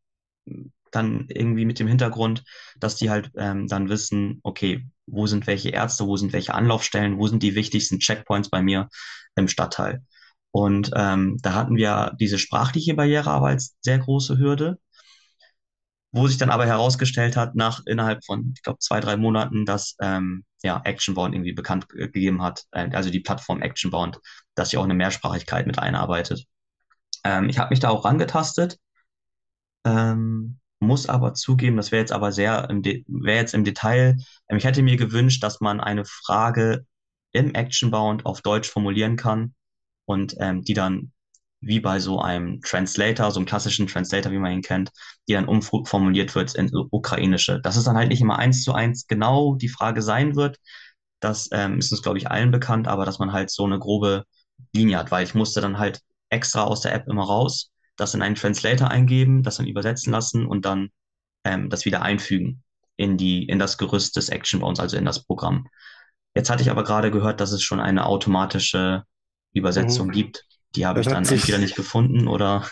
[0.91, 2.43] dann irgendwie mit dem Hintergrund,
[2.79, 7.17] dass die halt ähm, dann wissen, okay, wo sind welche Ärzte, wo sind welche Anlaufstellen,
[7.17, 8.89] wo sind die wichtigsten Checkpoints bei mir
[9.35, 10.03] im Stadtteil.
[10.51, 14.79] Und ähm, da hatten wir diese sprachliche Barriere aber als sehr große Hürde.
[16.11, 19.95] Wo sich dann aber herausgestellt hat, nach innerhalb von, ich glaube, zwei, drei Monaten, dass
[20.01, 24.19] ähm, ja, Actionbound irgendwie bekannt gegeben hat, äh, also die Plattform Actionbound,
[24.55, 26.45] dass sie auch eine Mehrsprachigkeit mit einarbeitet.
[27.23, 28.77] Ähm, ich habe mich da auch rangetastet,
[29.85, 34.15] ähm, muss aber zugeben, das wäre jetzt aber sehr im, wäre jetzt im Detail.
[34.49, 36.85] Ähm, ich hätte mir gewünscht, dass man eine Frage
[37.31, 39.53] im Actionbound auf Deutsch formulieren kann
[40.05, 41.11] und ähm, die dann
[41.59, 44.91] wie bei so einem Translator, so einem klassischen Translator, wie man ihn kennt,
[45.27, 47.59] die dann umformuliert wird in ukrainische.
[47.61, 50.59] Dass es dann halt nicht immer eins zu eins genau die Frage sein wird,
[51.19, 54.23] das ähm, ist uns, glaube ich, allen bekannt, aber dass man halt so eine grobe
[54.73, 58.21] Linie hat, weil ich musste dann halt extra aus der App immer raus, das in
[58.21, 60.89] einen Translator eingeben, das dann übersetzen lassen und dann
[61.43, 62.63] ähm, das wieder einfügen
[62.95, 65.67] in die, in das Gerüst des Action Bounds, also in das Programm.
[66.35, 69.03] Jetzt hatte ich aber gerade gehört, dass es schon eine automatische
[69.53, 70.11] Übersetzung mhm.
[70.11, 70.46] gibt.
[70.75, 72.65] Die habe ich dann sich, entweder nicht gefunden oder.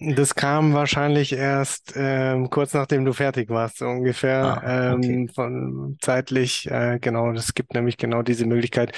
[0.00, 4.62] Das kam wahrscheinlich erst ähm, kurz nachdem du fertig warst, so ungefähr.
[4.62, 5.12] Ah, okay.
[5.12, 8.92] ähm, von zeitlich, äh, genau, das gibt nämlich genau diese Möglichkeit,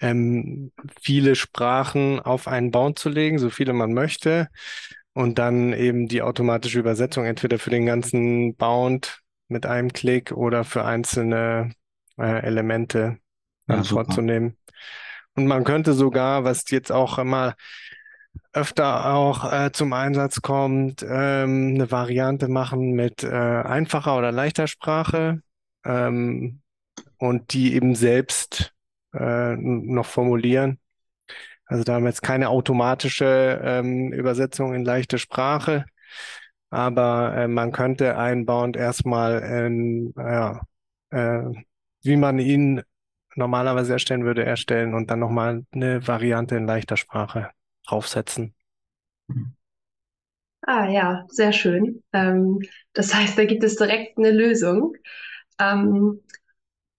[0.00, 4.48] ähm, viele Sprachen auf einen Bound zu legen, so viele man möchte.
[5.14, 10.64] Und dann eben die automatische Übersetzung entweder für den ganzen Bound mit einem Klick oder
[10.64, 11.72] für einzelne
[12.18, 13.16] äh, Elemente
[13.66, 14.58] ja, vorzunehmen.
[15.34, 17.54] Und man könnte sogar, was jetzt auch immer
[18.52, 24.66] öfter auch äh, zum Einsatz kommt, ähm, eine Variante machen mit äh, einfacher oder leichter
[24.66, 25.42] Sprache
[25.84, 26.62] ähm,
[27.18, 28.74] und die eben selbst
[29.14, 30.78] äh, noch formulieren.
[31.66, 35.84] Also da haben wir jetzt keine automatische ähm, Übersetzung in leichte Sprache,
[36.70, 40.60] aber äh, man könnte einbauend erstmal in, ja,
[41.10, 41.42] äh,
[42.02, 42.82] wie man ihn
[43.34, 47.50] normalerweise erstellen würde, erstellen und dann nochmal eine Variante in leichter Sprache
[47.86, 48.54] draufsetzen.
[50.62, 52.02] Ah ja, sehr schön.
[52.12, 52.60] Ähm,
[52.92, 54.96] das heißt, da gibt es direkt eine Lösung.
[55.60, 56.22] Ähm,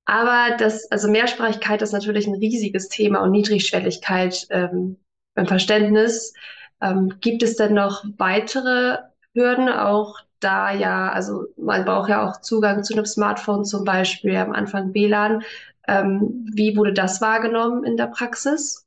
[0.06, 4.98] aber das, also Mehrsprachigkeit ist natürlich ein riesiges Thema und Niedrigschwelligkeit ähm,
[5.36, 6.34] beim Verständnis.
[6.82, 9.00] Ähm, gibt es denn noch weitere
[9.36, 14.36] Hürden, auch da ja, also man braucht ja auch Zugang zu einem Smartphone zum Beispiel,
[14.38, 15.44] am Anfang WLAN.
[15.88, 18.87] Ähm, wie wurde das wahrgenommen in der Praxis?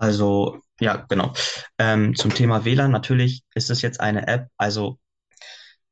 [0.00, 1.34] Also, ja, genau.
[1.78, 4.98] Ähm, zum Thema WLAN, natürlich ist es jetzt eine App, also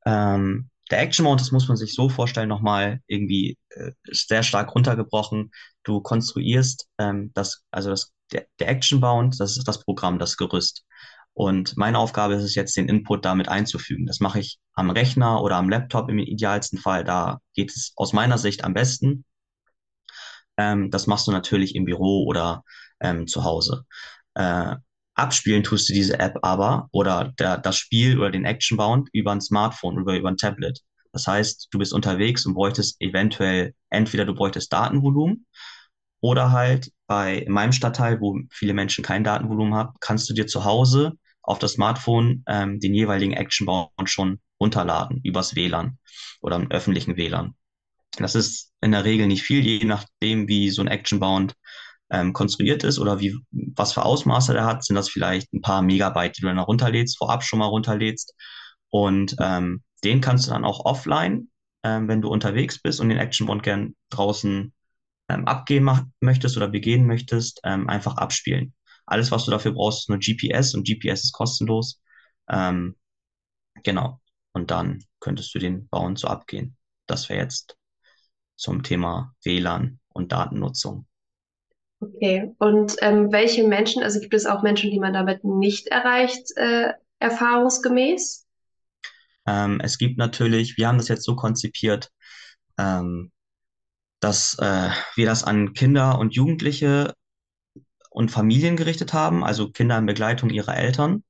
[0.06, 4.74] ähm, der Action Mode, das muss man sich so vorstellen, nochmal irgendwie äh, sehr stark
[4.74, 5.50] runtergebrochen.
[5.84, 10.38] Du konstruierst ähm, das, also das, der, der Action Bound, das ist das Programm, das
[10.38, 10.84] Gerüst.
[11.34, 14.06] Und meine Aufgabe ist es jetzt, den Input damit einzufügen.
[14.06, 17.04] Das mache ich am Rechner oder am Laptop im idealsten Fall.
[17.04, 19.24] Da geht es aus meiner Sicht am besten.
[20.58, 22.64] Ähm, das machst du natürlich im Büro oder
[23.00, 23.86] ähm, zu Hause.
[24.34, 24.76] Äh,
[25.14, 29.40] abspielen tust du diese App aber oder der, das Spiel oder den Action-Bound über ein
[29.40, 30.80] Smartphone oder über ein Tablet.
[31.12, 35.46] Das heißt, du bist unterwegs und bräuchtest eventuell, entweder du bräuchtest Datenvolumen
[36.20, 40.46] oder halt bei in meinem Stadtteil, wo viele Menschen kein Datenvolumen haben, kannst du dir
[40.46, 45.98] zu Hause auf das Smartphone ähm, den jeweiligen Action-Bound schon runterladen übers WLAN
[46.40, 47.54] oder im öffentlichen WLAN.
[48.24, 51.54] Das ist in der Regel nicht viel, je nachdem, wie so ein Action-Bound
[52.10, 55.82] ähm, konstruiert ist oder wie, was für Ausmaße der hat, sind das vielleicht ein paar
[55.82, 58.34] Megabyte, die du dann runterlädst, vorab schon mal runterlädst.
[58.90, 61.50] Und ähm, den kannst du dann auch offline,
[61.82, 64.72] ähm, wenn du unterwegs bist und den Action Bond gern draußen
[65.28, 65.88] ähm, abgehen
[66.20, 68.74] möchtest oder begehen möchtest, ähm, einfach abspielen.
[69.06, 72.00] Alles, was du dafür brauchst, ist nur GPS und GPS ist kostenlos.
[72.48, 72.96] Ähm,
[73.82, 74.20] genau.
[74.52, 76.76] Und dann könntest du den bauen zu abgehen.
[77.06, 77.76] Das wäre jetzt
[78.58, 81.06] zum Thema WLAN und Datennutzung.
[82.00, 86.56] Okay, und ähm, welche Menschen, also gibt es auch Menschen, die man damit nicht erreicht,
[86.56, 88.46] äh, erfahrungsgemäß?
[89.46, 92.10] Ähm, es gibt natürlich, wir haben das jetzt so konzipiert,
[92.78, 93.32] ähm,
[94.20, 97.14] dass äh, wir das an Kinder und Jugendliche
[98.10, 101.24] und Familien gerichtet haben, also Kinder in Begleitung ihrer Eltern.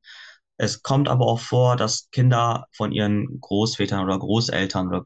[0.58, 5.04] Es kommt aber auch vor, dass Kinder von ihren Großvätern oder Großeltern oder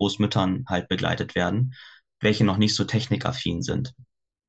[0.00, 1.74] Großmüttern halt begleitet werden,
[2.20, 3.94] welche noch nicht so technikaffin sind.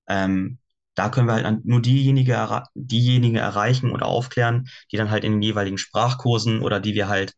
[0.07, 0.59] Ähm,
[0.95, 5.41] da können wir halt nur diejenige, diejenigen erreichen oder aufklären, die dann halt in den
[5.41, 7.33] jeweiligen Sprachkursen oder die wir halt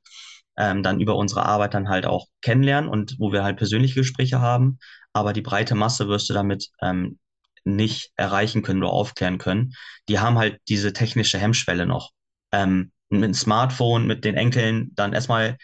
[0.58, 4.40] ähm, dann über unsere Arbeit dann halt auch kennenlernen und wo wir halt persönliche Gespräche
[4.42, 4.80] haben.
[5.14, 7.20] Aber die breite Masse wirst du damit ähm,
[7.64, 9.74] nicht erreichen können oder aufklären können.
[10.10, 12.12] Die haben halt diese technische Hemmschwelle noch.
[12.52, 15.58] Ähm, mit dem Smartphone, mit den Enkeln dann erstmal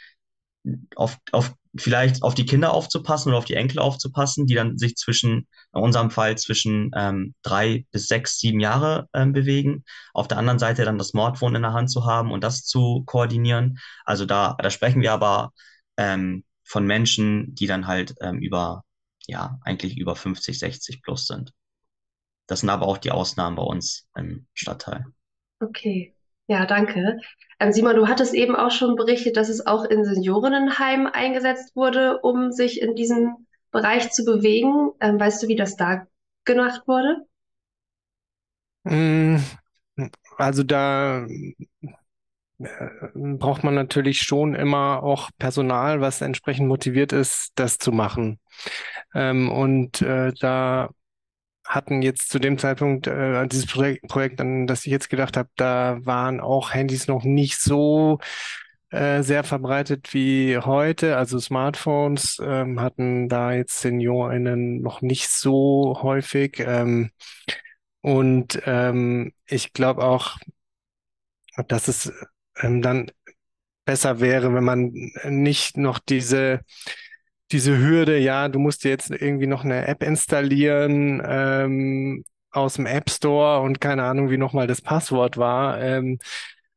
[0.95, 4.95] auf, auf vielleicht auf die Kinder aufzupassen oder auf die Enkel aufzupassen, die dann sich
[4.95, 9.83] zwischen, in unserem Fall zwischen ähm, drei bis sechs, sieben Jahre ähm, bewegen.
[10.13, 13.03] Auf der anderen Seite dann das Smartphone in der Hand zu haben und das zu
[13.05, 13.79] koordinieren.
[14.03, 15.53] Also da, da sprechen wir aber
[15.97, 18.83] ähm, von Menschen, die dann halt ähm, über,
[19.27, 21.53] ja, eigentlich über 50, 60 plus sind.
[22.47, 25.05] Das sind aber auch die Ausnahmen bei uns im Stadtteil.
[25.61, 26.15] Okay,
[26.49, 27.19] ja, danke.
[27.59, 32.19] Ähm, Simon, du hattest eben auch schon berichtet, dass es auch in Seniorinnenheimen eingesetzt wurde,
[32.21, 34.89] um sich in diesem Bereich zu bewegen.
[34.99, 36.07] Ähm, weißt du, wie das da
[36.45, 37.17] gemacht wurde?
[38.83, 39.37] Mm,
[40.37, 41.27] also da
[42.57, 42.67] äh,
[43.13, 48.39] braucht man natürlich schon immer auch Personal, was entsprechend motiviert ist, das zu machen.
[49.13, 50.89] Ähm, und äh, da
[51.69, 55.49] hatten jetzt zu dem Zeitpunkt, äh, dieses Projekt, Projekt, an das ich jetzt gedacht habe,
[55.55, 58.19] da waren auch Handys noch nicht so
[58.89, 61.15] äh, sehr verbreitet wie heute.
[61.15, 66.59] Also Smartphones ähm, hatten da jetzt SeniorInnen noch nicht so häufig.
[66.59, 67.11] Ähm,
[68.01, 70.37] und ähm, ich glaube auch,
[71.67, 72.11] dass es
[72.57, 73.11] ähm, dann
[73.85, 74.91] besser wäre, wenn man
[75.25, 76.61] nicht noch diese
[77.51, 82.85] diese Hürde, ja, du musst dir jetzt irgendwie noch eine App installieren ähm, aus dem
[82.85, 86.19] App Store und keine Ahnung, wie nochmal das Passwort war, ähm,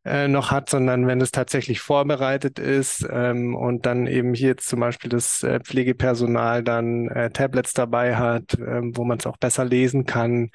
[0.05, 4.69] äh, noch hat, sondern wenn es tatsächlich vorbereitet ist ähm, und dann eben hier jetzt
[4.69, 9.37] zum Beispiel das äh, Pflegepersonal dann äh, Tablets dabei hat, ähm, wo man es auch
[9.37, 10.51] besser lesen kann,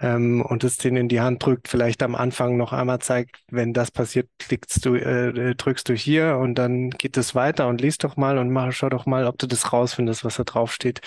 [0.00, 3.72] ähm, und es denen in die Hand drückt, vielleicht am Anfang noch einmal zeigt, wenn
[3.72, 8.04] das passiert, klickst du, äh, drückst du hier und dann geht es weiter und liest
[8.04, 11.00] doch mal und mach, schau doch mal, ob du das rausfindest, was da drauf steht.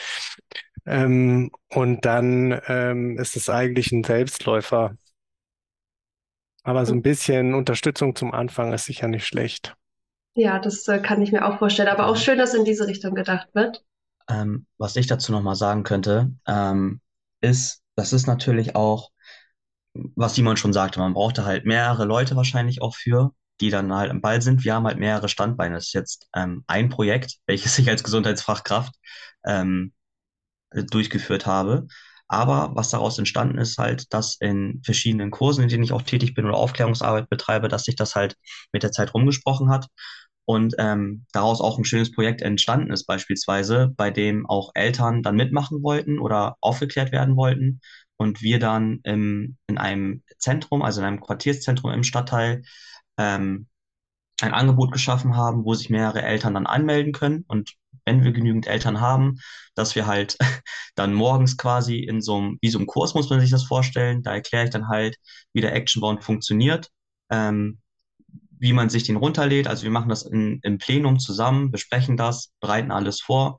[0.85, 4.95] Ähm, und dann ähm, ist es eigentlich ein Selbstläufer.
[6.63, 9.75] Aber so ein bisschen Unterstützung zum Anfang ist sicher nicht schlecht.
[10.35, 13.13] Ja, das äh, kann ich mir auch vorstellen, aber auch schön, dass in diese Richtung
[13.13, 13.83] gedacht wird.
[14.29, 17.01] Ähm, was ich dazu nochmal sagen könnte, ähm,
[17.41, 19.11] ist, das ist natürlich auch,
[19.93, 24.11] was Simon schon sagte, man brauchte halt mehrere Leute wahrscheinlich auch für, die dann halt
[24.11, 24.63] im Ball sind.
[24.63, 25.75] Wir haben halt mehrere Standbeine.
[25.75, 28.93] Das ist jetzt ähm, ein Projekt, welches ich als Gesundheitsfachkraft
[29.45, 29.93] ähm,
[30.71, 31.87] durchgeführt habe.
[32.27, 36.35] Aber was daraus entstanden ist, halt, dass in verschiedenen Kursen, in denen ich auch tätig
[36.35, 38.37] bin oder Aufklärungsarbeit betreibe, dass sich das halt
[38.71, 39.87] mit der Zeit rumgesprochen hat
[40.49, 45.35] und ähm, daraus auch ein schönes Projekt entstanden ist, beispielsweise, bei dem auch Eltern dann
[45.35, 47.81] mitmachen wollten oder aufgeklärt werden wollten
[48.17, 52.63] und wir dann im, in einem Zentrum, also in einem Quartierszentrum im Stadtteil,
[53.19, 53.67] ähm,
[54.41, 57.45] ein Angebot geschaffen haben, wo sich mehrere Eltern dann anmelden können.
[57.47, 59.37] Und wenn wir genügend Eltern haben,
[59.75, 60.35] dass wir halt
[60.95, 64.23] dann morgens quasi in so einem, wie so einem Kurs muss man sich das vorstellen,
[64.23, 65.15] da erkläre ich dann halt,
[65.53, 66.89] wie der Actionbound funktioniert.
[67.29, 67.81] Ähm,
[68.59, 69.67] wie man sich den runterlädt.
[69.67, 73.57] Also wir machen das in, im Plenum zusammen, besprechen das, bereiten alles vor.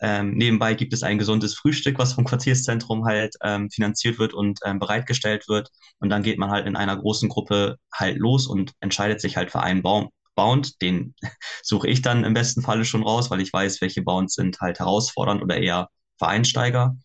[0.00, 4.58] Ähm, nebenbei gibt es ein gesundes Frühstück, was vom Quartierszentrum halt ähm, finanziert wird und
[4.64, 5.70] ähm, bereitgestellt wird.
[6.00, 9.50] Und dann geht man halt in einer großen Gruppe halt los und entscheidet sich halt
[9.50, 10.10] für einen Baum.
[10.34, 11.14] Bound, den
[11.62, 14.78] suche ich dann im besten Falle schon raus, weil ich weiß, welche Bounds sind halt
[14.78, 16.96] herausfordernd oder eher für Einsteiger,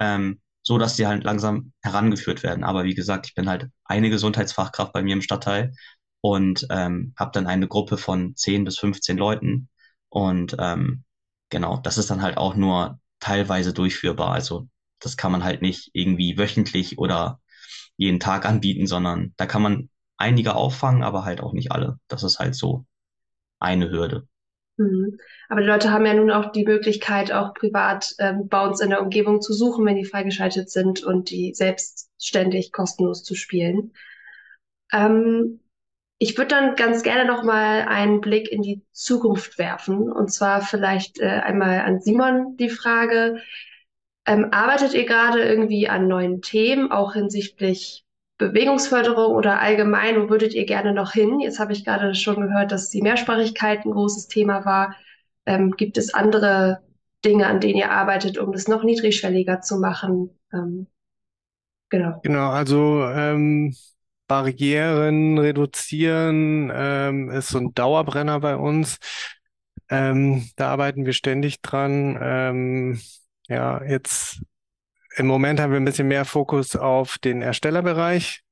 [0.00, 2.64] ähm, so dass die halt langsam herangeführt werden.
[2.64, 5.72] Aber wie gesagt, ich bin halt eine Gesundheitsfachkraft bei mir im Stadtteil
[6.20, 9.68] und ähm, habe dann eine Gruppe von 10 bis 15 Leuten.
[10.08, 11.04] Und ähm,
[11.50, 14.32] genau, das ist dann halt auch nur teilweise durchführbar.
[14.32, 14.68] Also
[15.00, 17.40] das kann man halt nicht irgendwie wöchentlich oder
[17.96, 21.98] jeden Tag anbieten, sondern da kann man einige auffangen, aber halt auch nicht alle.
[22.08, 22.84] Das ist halt so
[23.60, 24.26] eine Hürde.
[24.76, 25.18] Mhm.
[25.48, 28.90] Aber die Leute haben ja nun auch die Möglichkeit, auch privat ähm, bei uns in
[28.90, 33.92] der Umgebung zu suchen, wenn die freigeschaltet sind und die selbstständig kostenlos zu spielen.
[34.92, 35.60] Ähm,
[36.18, 40.10] ich würde dann ganz gerne noch mal einen Blick in die Zukunft werfen.
[40.10, 43.40] Und zwar vielleicht äh, einmal an Simon die Frage.
[44.26, 48.04] Ähm, arbeitet ihr gerade irgendwie an neuen Themen, auch hinsichtlich
[48.36, 50.20] Bewegungsförderung oder allgemein?
[50.20, 51.40] Wo würdet ihr gerne noch hin?
[51.40, 54.96] Jetzt habe ich gerade schon gehört, dass die Mehrsprachigkeit ein großes Thema war.
[55.46, 56.80] Ähm, gibt es andere
[57.24, 60.30] Dinge, an denen ihr arbeitet, um das noch niedrigschwelliger zu machen?
[60.52, 60.88] Ähm,
[61.90, 62.20] genau.
[62.22, 63.74] Genau, also ähm,
[64.28, 68.98] Barrieren reduzieren ähm, ist so ein Dauerbrenner bei uns.
[69.90, 72.18] Ähm, da arbeiten wir ständig dran.
[72.20, 73.00] Ähm,
[73.48, 74.42] ja, jetzt
[75.16, 78.42] im Moment haben wir ein bisschen mehr Fokus auf den Erstellerbereich.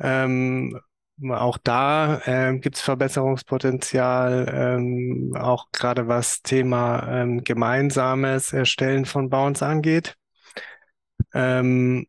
[0.00, 0.80] Ähm,
[1.28, 9.28] auch da äh, gibt es Verbesserungspotenzial, ähm, auch gerade was Thema ähm, gemeinsames Erstellen von
[9.28, 10.16] Bounds angeht.
[11.34, 12.06] Ähm,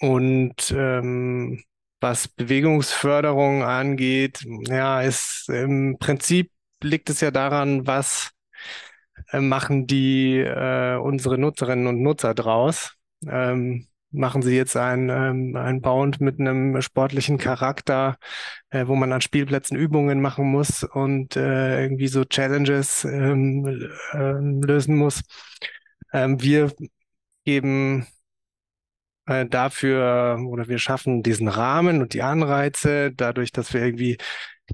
[0.00, 1.62] und ähm,
[2.04, 6.50] was Bewegungsförderung angeht, ja, ist im Prinzip
[6.82, 8.30] liegt es ja daran, was
[9.32, 12.94] äh, machen die äh, unsere Nutzerinnen und Nutzer draus.
[13.26, 18.18] Ähm, machen sie jetzt ein, ähm, ein Bound mit einem sportlichen Charakter,
[18.68, 24.32] äh, wo man an Spielplätzen Übungen machen muss und äh, irgendwie so Challenges ähm, äh,
[24.66, 25.22] lösen muss.
[26.12, 26.70] Ähm, wir
[27.46, 28.06] geben
[29.26, 34.18] äh, dafür oder wir schaffen diesen Rahmen und die Anreize dadurch, dass wir irgendwie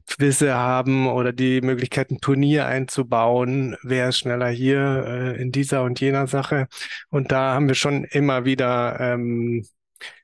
[0.07, 5.83] Quizze haben oder die Möglichkeit, ein Turnier einzubauen, wer ist schneller hier äh, in dieser
[5.83, 6.69] und jener Sache.
[7.11, 9.65] Und da haben wir schon immer wieder ähm,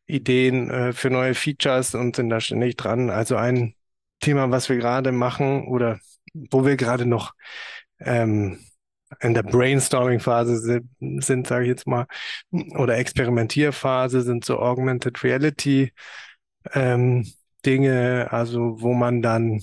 [0.06, 3.10] Ideen äh, für neue Features und sind da ständig dran.
[3.10, 3.74] Also ein
[4.20, 5.98] Thema, was wir gerade machen oder
[6.50, 7.34] wo wir gerade noch
[8.00, 8.58] ähm,
[9.20, 12.06] in der Brainstorming-Phase sind, sind sage ich jetzt mal,
[12.50, 15.92] oder Experimentierphase sind so Augmented Reality
[16.72, 17.26] ähm,
[17.64, 19.60] Dinge, also wo man dann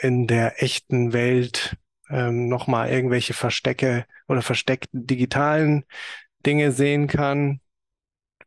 [0.00, 1.76] in der echten Welt
[2.10, 5.84] ähm, nochmal irgendwelche Verstecke oder versteckten digitalen
[6.44, 7.60] Dinge sehen kann.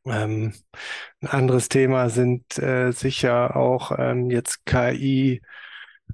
[0.05, 0.53] Ähm,
[1.21, 5.41] ein anderes Thema sind äh, sicher auch ähm, jetzt KI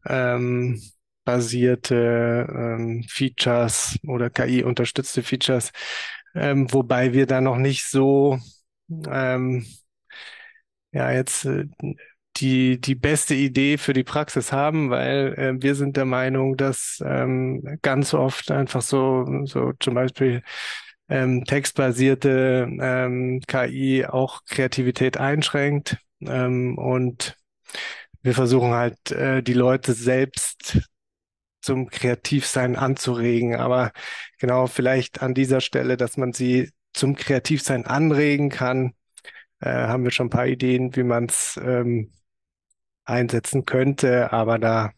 [0.06, 0.82] ähm,
[1.26, 5.72] basierte ähm, Features oder KI-unterstützte Features,
[6.36, 8.40] ähm, wobei wir da noch nicht so
[9.10, 9.66] ähm,
[10.92, 11.66] ja jetzt äh,
[12.38, 17.02] die, die beste Idee für die Praxis haben, weil äh, wir sind der Meinung, dass
[17.06, 20.44] ähm, ganz oft einfach so, so zum Beispiel
[21.10, 25.98] ähm, textbasierte ähm, KI auch Kreativität einschränkt.
[26.22, 27.38] Ähm, und
[28.22, 30.80] wir versuchen halt, äh, die Leute selbst
[31.66, 33.56] zum Kreativsein anzuregen.
[33.56, 33.92] Aber
[34.40, 38.94] genau vielleicht an dieser Stelle, dass man sie zum Kreativsein anregen kann,
[39.60, 42.12] äh, haben wir schon ein paar Ideen, wie man es ähm,
[43.04, 44.92] einsetzen könnte, aber da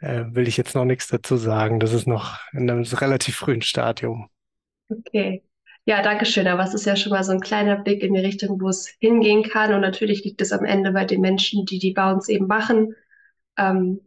[0.00, 1.80] äh, will ich jetzt noch nichts dazu sagen.
[1.80, 4.28] Das ist noch in einem relativ frühen Stadium.
[4.88, 5.42] Okay.
[5.84, 6.48] Ja, danke schön.
[6.48, 8.88] Aber es ist ja schon mal so ein kleiner Blick in die Richtung, wo es
[9.00, 9.72] hingehen kann.
[9.72, 12.96] Und natürlich liegt es am Ende bei den Menschen, die die Bounce eben machen,
[13.56, 14.00] ähm,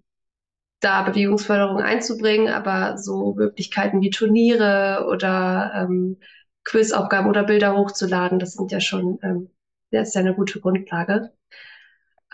[0.79, 2.49] da Bewegungsförderung einzubringen.
[2.49, 6.17] Aber so Möglichkeiten wie Turniere oder ähm,
[6.63, 9.49] Quizaufgaben oder Bilder hochzuladen, das sind ja schon, ähm,
[9.91, 11.31] das ist ja eine gute Grundlage.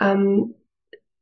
[0.00, 0.54] Ähm,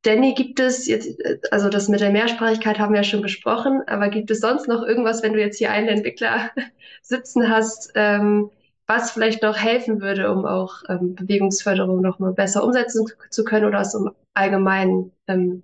[0.02, 1.18] Danny, gibt es jetzt,
[1.50, 4.82] also das mit der Mehrsprachigkeit haben wir ja schon besprochen, aber gibt es sonst noch
[4.82, 6.50] irgendwas, wenn du jetzt hier einen Entwickler
[7.02, 8.50] sitzen hast, ähm,
[8.86, 13.64] was vielleicht noch helfen würde, um auch ähm, Bewegungsförderung noch mal besser umsetzen zu können
[13.64, 15.62] oder es im Allgemeinen ähm,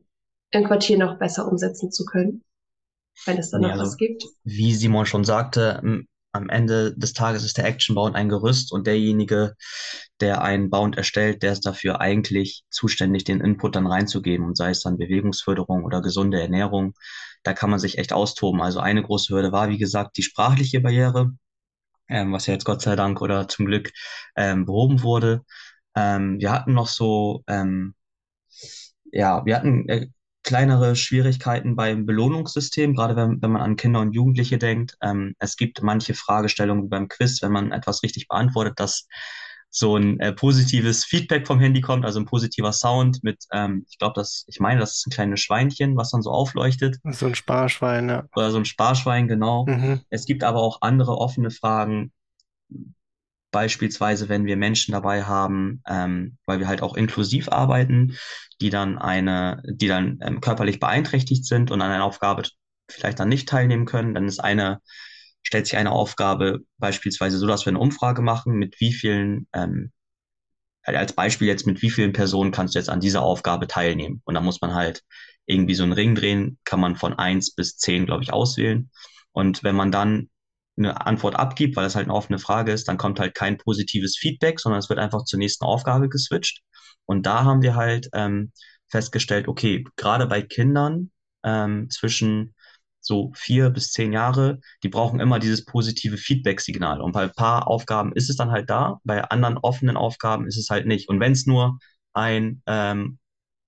[0.51, 2.42] im Quartier noch besser umsetzen zu können,
[3.26, 4.24] wenn es da noch also, was gibt?
[4.44, 5.82] Wie Simon schon sagte,
[6.32, 9.57] am Ende des Tages ist der Action-Bound ein Gerüst und derjenige,
[10.20, 14.70] der einen Bound erstellt, der ist dafür eigentlich zuständig, den Input dann reinzugeben und sei
[14.70, 16.94] es dann Bewegungsförderung oder gesunde Ernährung.
[17.42, 18.61] Da kann man sich echt austoben.
[18.61, 21.32] Also eine große Hürde war, wie gesagt, die sprachliche Barriere,
[22.09, 23.90] ähm, was ja jetzt Gott sei Dank oder zum Glück
[24.36, 25.44] ähm, behoben wurde.
[25.96, 27.94] Ähm, wir hatten noch so, ähm,
[29.11, 30.07] ja, wir hatten äh,
[30.43, 34.97] kleinere Schwierigkeiten beim Belohnungssystem, gerade wenn, wenn man an Kinder und Jugendliche denkt.
[35.03, 39.07] Ähm, es gibt manche Fragestellungen wie beim Quiz, wenn man etwas richtig beantwortet, dass
[39.70, 43.99] so ein äh, positives Feedback vom Handy kommt, also ein positiver Sound mit, ähm, ich
[43.99, 46.97] glaube, das, ich meine, das ist ein kleines Schweinchen, was dann so aufleuchtet.
[47.05, 48.24] So ein Sparschwein, ja.
[48.34, 49.66] Oder so ein Sparschwein, genau.
[49.66, 50.01] Mhm.
[50.11, 52.11] Es gibt aber auch andere offene Fragen,
[53.51, 58.16] Beispielsweise, wenn wir Menschen dabei haben, ähm, weil wir halt auch inklusiv arbeiten,
[58.61, 62.42] die dann eine, die dann ähm, körperlich beeinträchtigt sind und an einer Aufgabe
[62.88, 64.80] vielleicht dann nicht teilnehmen können, dann ist eine,
[65.42, 69.92] stellt sich eine Aufgabe beispielsweise so, dass wir eine Umfrage machen, mit wie vielen, ähm,
[70.82, 74.22] als Beispiel jetzt, mit wie vielen Personen kannst du jetzt an dieser Aufgabe teilnehmen?
[74.24, 75.03] Und da muss man halt
[75.46, 78.90] irgendwie so einen Ring drehen, kann man von eins bis zehn, glaube ich, auswählen.
[79.32, 80.29] Und wenn man dann
[80.80, 84.16] eine Antwort abgibt, weil es halt eine offene Frage ist, dann kommt halt kein positives
[84.16, 86.62] Feedback, sondern es wird einfach zur nächsten Aufgabe geswitcht.
[87.06, 88.52] Und da haben wir halt ähm,
[88.88, 91.10] festgestellt, okay, gerade bei Kindern
[91.44, 92.54] ähm, zwischen
[93.00, 97.00] so vier bis zehn Jahre, die brauchen immer dieses positive Feedback-Signal.
[97.00, 100.58] Und bei ein paar Aufgaben ist es dann halt da, bei anderen offenen Aufgaben ist
[100.58, 101.08] es halt nicht.
[101.08, 101.78] Und wenn es nur
[102.12, 103.18] ein ähm,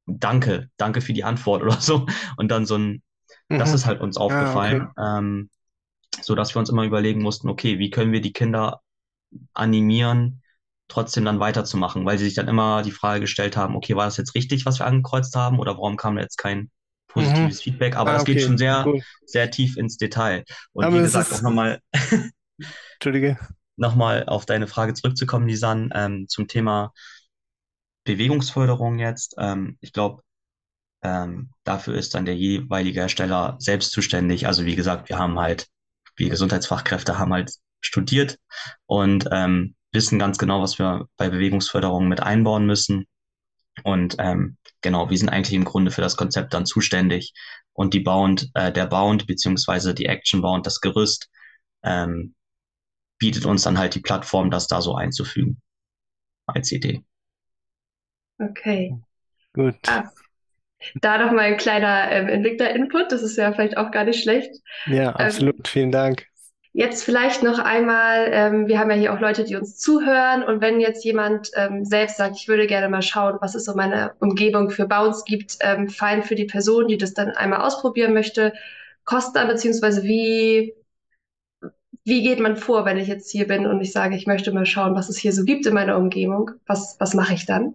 [0.06, 2.06] Danke, danke für die Antwort oder so,
[2.36, 3.02] und dann so ein,
[3.48, 3.58] mhm.
[3.58, 4.90] das ist halt uns aufgefallen.
[4.96, 5.18] Ja, okay.
[5.18, 5.50] ähm,
[6.20, 8.82] so dass wir uns immer überlegen mussten, okay, wie können wir die Kinder
[9.54, 10.42] animieren,
[10.88, 14.18] trotzdem dann weiterzumachen, weil sie sich dann immer die Frage gestellt haben, okay, war das
[14.18, 16.70] jetzt richtig, was wir angekreuzt haben oder warum kam da jetzt kein
[17.08, 17.62] positives mhm.
[17.62, 17.96] Feedback?
[17.96, 18.34] Aber ah, das okay.
[18.34, 19.00] geht schon sehr, cool.
[19.24, 20.44] sehr tief ins Detail.
[20.72, 21.80] Und Aber wie gesagt, auch nochmal,
[22.94, 23.38] Entschuldige.
[23.76, 26.92] nochmal auf deine Frage zurückzukommen, Lisan, ähm, zum Thema
[28.04, 29.34] Bewegungsförderung jetzt.
[29.38, 30.22] Ähm, ich glaube,
[31.02, 34.46] ähm, dafür ist dann der jeweilige Hersteller selbst zuständig.
[34.46, 35.68] Also wie gesagt, wir haben halt
[36.16, 38.38] wir Gesundheitsfachkräfte haben halt studiert
[38.86, 43.06] und ähm, wissen ganz genau, was wir bei Bewegungsförderung mit einbauen müssen.
[43.84, 47.32] Und ähm, genau, wir sind eigentlich im Grunde für das Konzept dann zuständig.
[47.72, 51.30] Und die Bound, äh, der Bound beziehungsweise die Action Bound, das Gerüst,
[51.82, 52.34] ähm,
[53.18, 55.60] bietet uns dann halt die Plattform, das da so einzufügen
[56.46, 57.04] als Idee.
[58.38, 58.98] Okay.
[59.52, 59.76] Gut.
[59.86, 60.10] Ah,
[61.00, 64.50] da noch mal ein kleiner ähm, Entwickler-Input, das ist ja vielleicht auch gar nicht schlecht.
[64.86, 65.56] Ja, ähm, absolut.
[65.56, 66.26] Ähm, Vielen Dank.
[66.74, 70.62] Jetzt vielleicht noch einmal, ähm, wir haben ja hier auch Leute, die uns zuhören und
[70.62, 74.14] wenn jetzt jemand ähm, selbst sagt, ich würde gerne mal schauen, was es so meine
[74.20, 78.54] Umgebung für Bounce gibt, ähm, fein für die Person, die das dann einmal ausprobieren möchte,
[79.04, 80.74] Kosten beziehungsweise wie,
[82.04, 84.64] wie geht man vor, wenn ich jetzt hier bin und ich sage, ich möchte mal
[84.64, 87.74] schauen, was es hier so gibt in meiner Umgebung, was, was mache ich dann?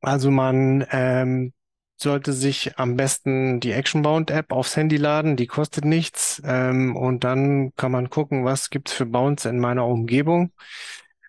[0.00, 1.52] Also man ähm,
[1.96, 6.42] sollte sich am besten die Actionbound-App aufs Handy laden, die kostet nichts.
[6.44, 10.52] Ähm, und dann kann man gucken, was gibt's für Bounds in meiner Umgebung.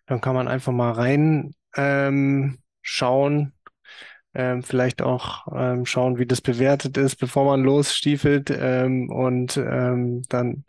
[0.07, 2.59] Dann kann man einfach mal rein ähm,
[4.33, 10.23] ähm, vielleicht auch ähm, schauen, wie das bewertet ist, bevor man losstiefelt ähm, und ähm,
[10.29, 10.65] dann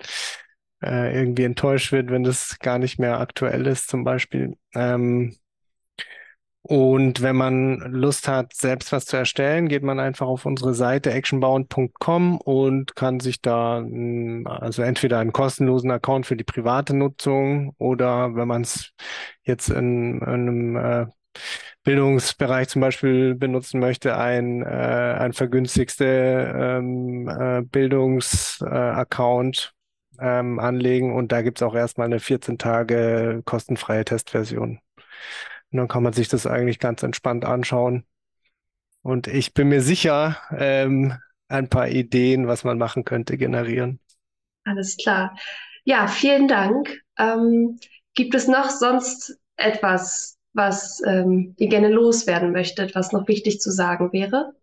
[0.83, 4.57] äh, irgendwie enttäuscht wird, wenn das gar nicht mehr aktuell ist, zum Beispiel.
[4.75, 5.37] Ähm,
[6.69, 11.12] und wenn man Lust hat, selbst was zu erstellen, geht man einfach auf unsere Seite
[11.12, 13.85] actionbound.com und kann sich da
[14.47, 18.91] also entweder einen kostenlosen Account für die private Nutzung oder wenn man es
[19.45, 21.07] jetzt in, in einem äh,
[21.85, 29.73] Bildungsbereich zum Beispiel benutzen möchte, ein, äh, ein vergünstigste ähm, äh, Bildungsaccount
[30.19, 34.81] ähm, anlegen und da gibt's auch erstmal eine 14 Tage kostenfreie Testversion.
[35.73, 38.05] Und dann kann man sich das eigentlich ganz entspannt anschauen.
[39.03, 41.14] Und ich bin mir sicher, ähm,
[41.49, 44.01] ein paar Ideen, was man machen könnte, generieren.
[44.64, 45.37] Alles klar.
[45.85, 47.03] Ja, vielen Dank.
[47.19, 47.79] Ähm,
[48.14, 53.71] gibt es noch sonst etwas, was ähm, ihr gerne loswerden möchtet, was noch wichtig zu
[53.71, 54.55] sagen wäre?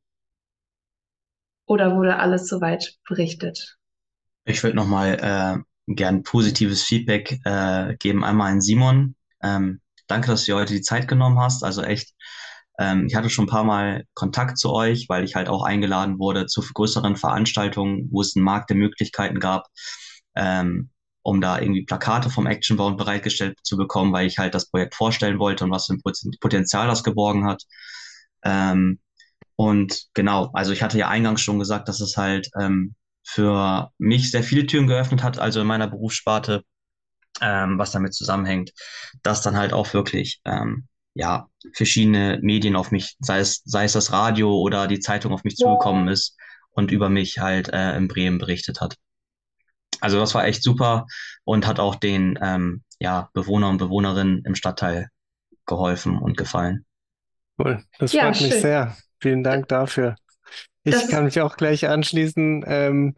[1.65, 3.77] Oder wurde alles soweit berichtet?
[4.45, 8.25] Ich würde nochmal äh, gern positives Feedback äh, geben.
[8.25, 9.15] Einmal an Simon.
[9.41, 9.79] Ähm,
[10.13, 11.63] Danke, dass du dir heute die Zeit genommen hast.
[11.63, 12.13] Also echt,
[12.77, 16.19] ähm, ich hatte schon ein paar Mal Kontakt zu euch, weil ich halt auch eingeladen
[16.19, 19.65] wurde zu größeren Veranstaltungen, wo es einen Markt der Möglichkeiten gab,
[20.35, 20.91] ähm,
[21.23, 25.39] um da irgendwie Plakate vom Actionbound bereitgestellt zu bekommen, weil ich halt das Projekt vorstellen
[25.39, 27.63] wollte und was für ein Potenzial das geborgen hat.
[28.43, 28.99] Ähm,
[29.55, 32.93] und genau, also ich hatte ja eingangs schon gesagt, dass es halt ähm,
[33.23, 36.63] für mich sehr viele Türen geöffnet hat, also in meiner Berufssparte
[37.41, 38.71] ähm, was damit zusammenhängt,
[39.23, 43.93] dass dann halt auch wirklich ähm, ja verschiedene Medien auf mich, sei es sei es
[43.93, 46.37] das Radio oder die Zeitung auf mich zugekommen ist
[46.71, 48.95] und über mich halt äh, in Bremen berichtet hat.
[50.01, 51.05] Also das war echt super
[51.43, 55.09] und hat auch den ähm, ja, Bewohner und Bewohnerinnen im Stadtteil
[55.65, 56.85] geholfen und gefallen.
[57.57, 58.49] Cool, das ja, freut schön.
[58.49, 58.97] mich sehr.
[59.19, 60.15] Vielen Dank dafür.
[60.83, 62.65] Ich das kann mich auch gleich anschließen.
[62.67, 63.15] Ähm,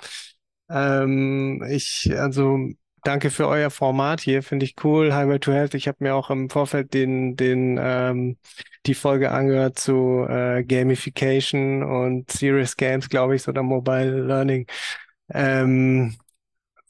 [0.70, 2.70] ähm, ich, also
[3.06, 5.14] Danke für euer Format hier, finde ich cool.
[5.14, 5.76] Highway to Health.
[5.76, 8.38] Ich habe mir auch im Vorfeld den, den, ähm,
[8.88, 14.66] die Folge angehört zu äh, Gamification und Serious Games, glaube ich, oder Mobile Learning.
[15.30, 16.16] Ähm,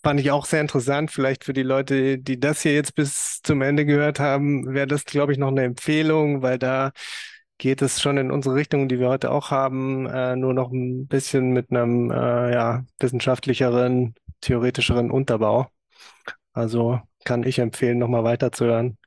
[0.03, 1.11] fand ich auch sehr interessant.
[1.11, 5.03] Vielleicht für die Leute, die das hier jetzt bis zum Ende gehört haben, wäre das,
[5.03, 6.93] glaube ich, noch eine Empfehlung, weil da
[7.57, 11.07] geht es schon in unsere Richtung, die wir heute auch haben, äh, nur noch ein
[11.07, 15.70] bisschen mit einem äh, ja, wissenschaftlicheren, theoretischeren Unterbau.
[16.56, 18.97] Also kann ich empfehlen, nochmal weiterzuhören.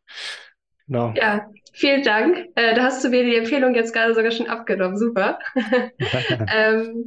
[0.86, 1.12] Genau.
[1.16, 2.36] Ja, vielen Dank.
[2.54, 4.96] Äh, da hast du mir die Empfehlung jetzt gerade sogar schon abgenommen.
[4.96, 5.38] Super.
[6.54, 7.06] ähm,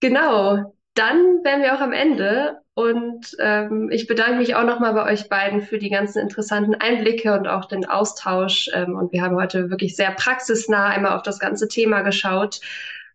[0.00, 0.74] genau.
[0.94, 5.28] Dann wären wir auch am Ende und ähm, ich bedanke mich auch nochmal bei euch
[5.28, 8.68] beiden für die ganzen interessanten Einblicke und auch den Austausch.
[8.74, 12.60] Ähm, und wir haben heute wirklich sehr praxisnah einmal auf das ganze Thema geschaut.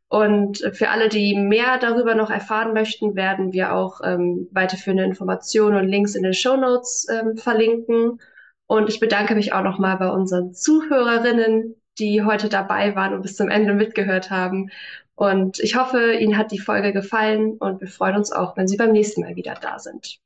[0.10, 5.78] Und für alle, die mehr darüber noch erfahren möchten, werden wir auch ähm, weiterführende Informationen
[5.78, 8.20] und Links in den Show Notes ähm, verlinken.
[8.66, 13.36] Und ich bedanke mich auch nochmal bei unseren Zuhörerinnen, die heute dabei waren und bis
[13.36, 14.72] zum Ende mitgehört haben.
[15.14, 18.78] Und ich hoffe, Ihnen hat die Folge gefallen und wir freuen uns auch, wenn Sie
[18.78, 20.20] beim nächsten Mal wieder da sind.